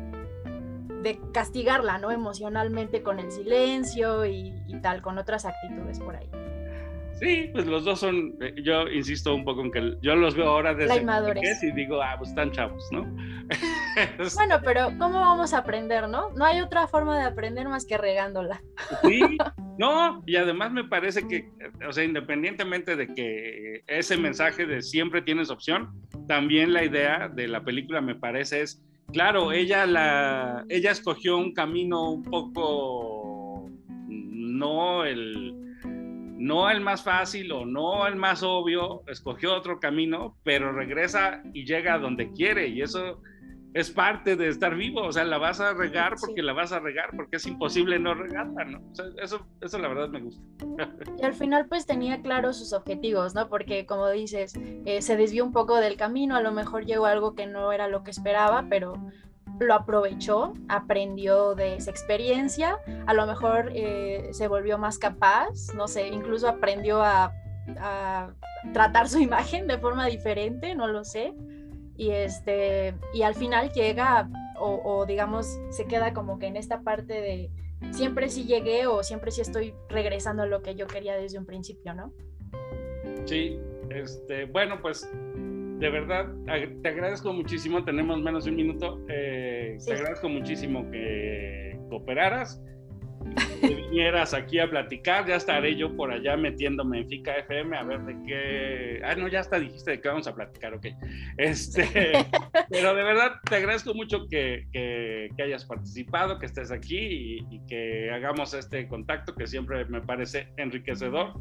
de 1.03 1.19
castigarla, 1.33 1.97
¿no? 1.99 2.11
Emocionalmente 2.11 3.03
con 3.03 3.19
el 3.19 3.31
silencio 3.31 4.25
y, 4.25 4.53
tal, 4.81 5.01
con 5.01 5.17
otras 5.17 5.45
actitudes 5.45 5.99
por 5.99 6.15
ahí. 6.15 6.29
Sí, 7.23 7.49
pues 7.53 7.65
los 7.65 7.85
dos 7.85 8.01
son, 8.01 8.35
eh, 8.41 8.53
yo 8.61 8.89
insisto 8.89 9.33
un 9.33 9.45
poco 9.45 9.61
en 9.61 9.71
que 9.71 9.95
yo 10.01 10.13
los 10.15 10.35
veo 10.35 10.47
ahora 10.47 10.73
desde 10.73 11.01
y 11.61 11.71
digo, 11.71 12.01
ah, 12.01 12.15
pues 12.17 12.31
están 12.31 12.51
chavos, 12.51 12.85
¿no? 12.91 13.03
bueno, 14.35 14.59
pero 14.61 14.87
¿cómo 14.99 15.21
vamos 15.21 15.53
a 15.53 15.59
aprender, 15.59 16.09
no? 16.09 16.31
No 16.31 16.43
hay 16.43 16.59
otra 16.59 16.85
forma 16.85 17.17
de 17.17 17.23
aprender 17.23 17.69
más 17.69 17.85
que 17.85 17.97
regándola. 17.97 18.61
Sí, 19.03 19.21
no, 19.79 20.21
y 20.25 20.35
además 20.35 20.73
me 20.73 20.83
parece 20.83 21.25
que, 21.25 21.49
o 21.87 21.93
sea, 21.93 22.03
independientemente 22.03 22.97
de 22.97 23.07
que 23.07 23.83
ese 23.87 24.17
mensaje 24.17 24.65
de 24.65 24.81
siempre 24.81 25.21
tienes 25.21 25.49
opción, 25.49 25.93
también 26.27 26.73
la 26.73 26.83
idea 26.83 27.29
de 27.29 27.47
la 27.47 27.63
película 27.63 28.01
me 28.01 28.15
parece 28.15 28.63
es, 28.63 28.83
claro, 29.13 29.53
ella, 29.53 29.85
la, 29.85 30.65
ella 30.67 30.91
escogió 30.91 31.37
un 31.37 31.53
camino 31.53 32.11
un 32.11 32.23
poco, 32.23 33.69
no 34.09 35.05
el, 35.05 35.62
no 36.43 36.69
el 36.69 36.81
más 36.81 37.03
fácil 37.03 37.51
o 37.53 37.65
no 37.65 38.05
el 38.05 38.17
más 38.17 38.43
obvio, 38.43 39.03
escogió 39.07 39.55
otro 39.55 39.79
camino, 39.79 40.35
pero 40.43 40.73
regresa 40.73 41.41
y 41.53 41.65
llega 41.65 41.93
a 41.93 41.99
donde 41.99 42.33
quiere 42.33 42.67
y 42.67 42.81
eso 42.81 43.21
es 43.73 43.89
parte 43.89 44.35
de 44.35 44.49
estar 44.49 44.75
vivo, 44.75 45.03
o 45.03 45.11
sea, 45.11 45.23
la 45.23 45.37
vas 45.37 45.61
a 45.61 45.73
regar 45.73 46.15
porque 46.19 46.43
la 46.43 46.51
vas 46.51 46.73
a 46.73 46.79
regar, 46.79 47.11
porque 47.15 47.37
es 47.37 47.47
imposible 47.47 47.97
no 47.97 48.13
regarla, 48.13 48.65
¿no? 48.65 48.81
O 48.91 48.93
sea, 48.93 49.05
eso, 49.21 49.47
eso 49.61 49.79
la 49.79 49.87
verdad 49.87 50.09
me 50.09 50.21
gusta. 50.21 50.43
Y 51.17 51.23
al 51.23 51.33
final 51.33 51.67
pues 51.67 51.85
tenía 51.85 52.21
claros 52.21 52.57
sus 52.57 52.73
objetivos, 52.73 53.33
¿no? 53.33 53.47
Porque 53.47 53.85
como 53.85 54.09
dices, 54.09 54.53
eh, 54.85 55.01
se 55.01 55.15
desvió 55.15 55.45
un 55.45 55.53
poco 55.53 55.77
del 55.77 55.95
camino, 55.95 56.35
a 56.35 56.41
lo 56.41 56.51
mejor 56.51 56.85
llegó 56.85 57.05
algo 57.05 57.35
que 57.35 57.47
no 57.47 57.71
era 57.71 57.87
lo 57.87 58.03
que 58.03 58.11
esperaba, 58.11 58.67
pero 58.69 58.95
lo 59.59 59.73
aprovechó, 59.73 60.53
aprendió 60.67 61.55
de 61.55 61.75
esa 61.75 61.91
experiencia, 61.91 62.79
a 63.05 63.13
lo 63.13 63.25
mejor 63.25 63.71
eh, 63.73 64.29
se 64.31 64.47
volvió 64.47 64.77
más 64.77 64.97
capaz, 64.97 65.73
no 65.75 65.87
sé, 65.87 66.07
incluso 66.07 66.47
aprendió 66.47 67.01
a, 67.01 67.31
a 67.77 68.33
tratar 68.73 69.07
su 69.07 69.19
imagen 69.29 69.67
de 69.67 69.77
forma 69.77 70.07
diferente, 70.07 70.75
no 70.75 70.87
lo 70.87 71.03
sé 71.03 71.33
y 71.97 72.11
este 72.11 72.95
y 73.13 73.21
al 73.21 73.35
final 73.35 73.71
llega 73.71 74.29
o, 74.59 75.05
digamos 75.05 75.59
se 75.71 75.85
queda 75.85 76.13
como 76.13 76.39
que 76.39 76.47
en 76.47 76.55
esta 76.55 76.81
parte 76.81 77.13
de 77.13 77.51
siempre 77.91 78.29
sí 78.29 78.45
llegué 78.45 78.87
o 78.87 79.03
siempre 79.03 79.31
sí 79.31 79.41
estoy 79.41 79.73
regresando 79.89 80.43
a 80.43 80.45
lo 80.45 80.61
que 80.61 80.75
yo 80.75 80.87
quería 80.87 81.17
desde 81.17 81.37
un 81.37 81.45
principio, 81.45 81.93
¿no? 81.93 82.13
Sí, 83.25 83.59
este, 83.89 84.45
bueno, 84.45 84.81
pues 84.81 85.09
de 85.79 85.89
verdad 85.89 86.27
te 86.81 86.89
agradezco 86.89 87.33
muchísimo, 87.33 87.83
tenemos 87.83 88.21
menos 88.21 88.45
de 88.45 88.51
un 88.51 88.55
minuto, 88.57 89.03
eh, 89.09 89.77
te 89.85 89.93
agradezco 89.93 90.29
muchísimo 90.29 90.89
que 90.91 91.77
cooperaras 91.89 92.61
que 93.61 93.75
vinieras 93.75 94.33
aquí 94.33 94.59
a 94.59 94.69
platicar, 94.69 95.25
ya 95.25 95.35
estaré 95.35 95.75
yo 95.75 95.95
por 95.95 96.11
allá 96.11 96.35
metiéndome 96.35 96.99
en 96.99 97.09
FICA 97.09 97.37
FM 97.37 97.77
a 97.77 97.83
ver 97.83 98.01
de 98.01 98.15
qué. 98.25 99.01
Ah, 99.03 99.15
no, 99.15 99.27
ya 99.27 99.39
hasta 99.39 99.59
dijiste 99.59 99.91
de 99.91 100.01
qué 100.01 100.09
vamos 100.09 100.27
a 100.27 100.35
platicar, 100.35 100.73
ok. 100.73 100.87
Este, 101.37 101.85
pero 102.69 102.93
de 102.93 103.03
verdad 103.03 103.33
te 103.49 103.55
agradezco 103.55 103.93
mucho 103.93 104.27
que, 104.27 104.67
que, 104.71 105.43
hayas 105.43 105.65
participado, 105.65 106.39
que 106.39 106.45
estés 106.45 106.71
aquí 106.71 106.97
y, 106.97 107.47
y, 107.49 107.65
que 107.67 108.11
hagamos 108.11 108.53
este 108.53 108.87
contacto 108.87 109.33
que 109.35 109.47
siempre 109.47 109.85
me 109.85 110.01
parece 110.01 110.47
enriquecedor. 110.57 111.33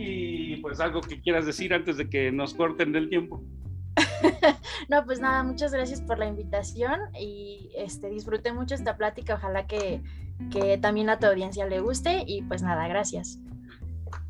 Y 0.00 0.56
pues 0.56 0.80
algo 0.80 1.00
que 1.00 1.20
quieras 1.20 1.46
decir 1.46 1.74
antes 1.74 1.96
de 1.96 2.08
que 2.08 2.30
nos 2.30 2.54
corten 2.54 2.92
del 2.92 3.08
tiempo. 3.08 3.42
no, 4.88 5.04
pues 5.04 5.20
nada, 5.20 5.42
muchas 5.42 5.72
gracias 5.72 6.00
por 6.00 6.18
la 6.18 6.26
invitación 6.26 7.00
y 7.18 7.70
este, 7.76 8.08
disfruté 8.08 8.52
mucho 8.52 8.74
esta 8.74 8.96
plática. 8.96 9.34
Ojalá 9.34 9.66
que, 9.66 10.00
que 10.50 10.78
también 10.78 11.10
a 11.10 11.18
tu 11.18 11.26
audiencia 11.26 11.66
le 11.66 11.80
guste 11.80 12.24
y 12.26 12.42
pues 12.42 12.62
nada, 12.62 12.86
gracias. 12.88 13.40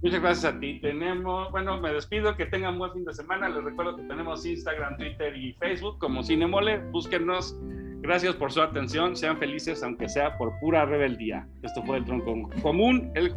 Muchas 0.02 0.20
gracias 0.20 0.54
a 0.54 0.60
ti. 0.60 0.80
Tenemos, 0.80 1.50
bueno, 1.50 1.80
me 1.80 1.92
despido, 1.92 2.36
que 2.36 2.46
tengan 2.46 2.78
buen 2.78 2.92
fin 2.92 3.04
de 3.04 3.12
semana. 3.12 3.48
Les 3.48 3.64
recuerdo 3.64 3.96
que 3.96 4.02
tenemos 4.02 4.46
Instagram, 4.46 4.96
Twitter 4.96 5.36
y 5.36 5.52
Facebook 5.54 5.98
como 5.98 6.22
Cinemole. 6.22 6.78
Búsquennos. 6.90 7.56
Gracias 8.00 8.36
por 8.36 8.52
su 8.52 8.62
atención. 8.62 9.16
Sean 9.16 9.38
felices, 9.38 9.82
aunque 9.82 10.08
sea 10.08 10.38
por 10.38 10.58
pura 10.60 10.84
rebeldía. 10.84 11.48
Esto 11.62 11.82
fue 11.82 11.98
el 11.98 12.04
tronco 12.04 12.48
común. 12.62 13.10
El... 13.14 13.34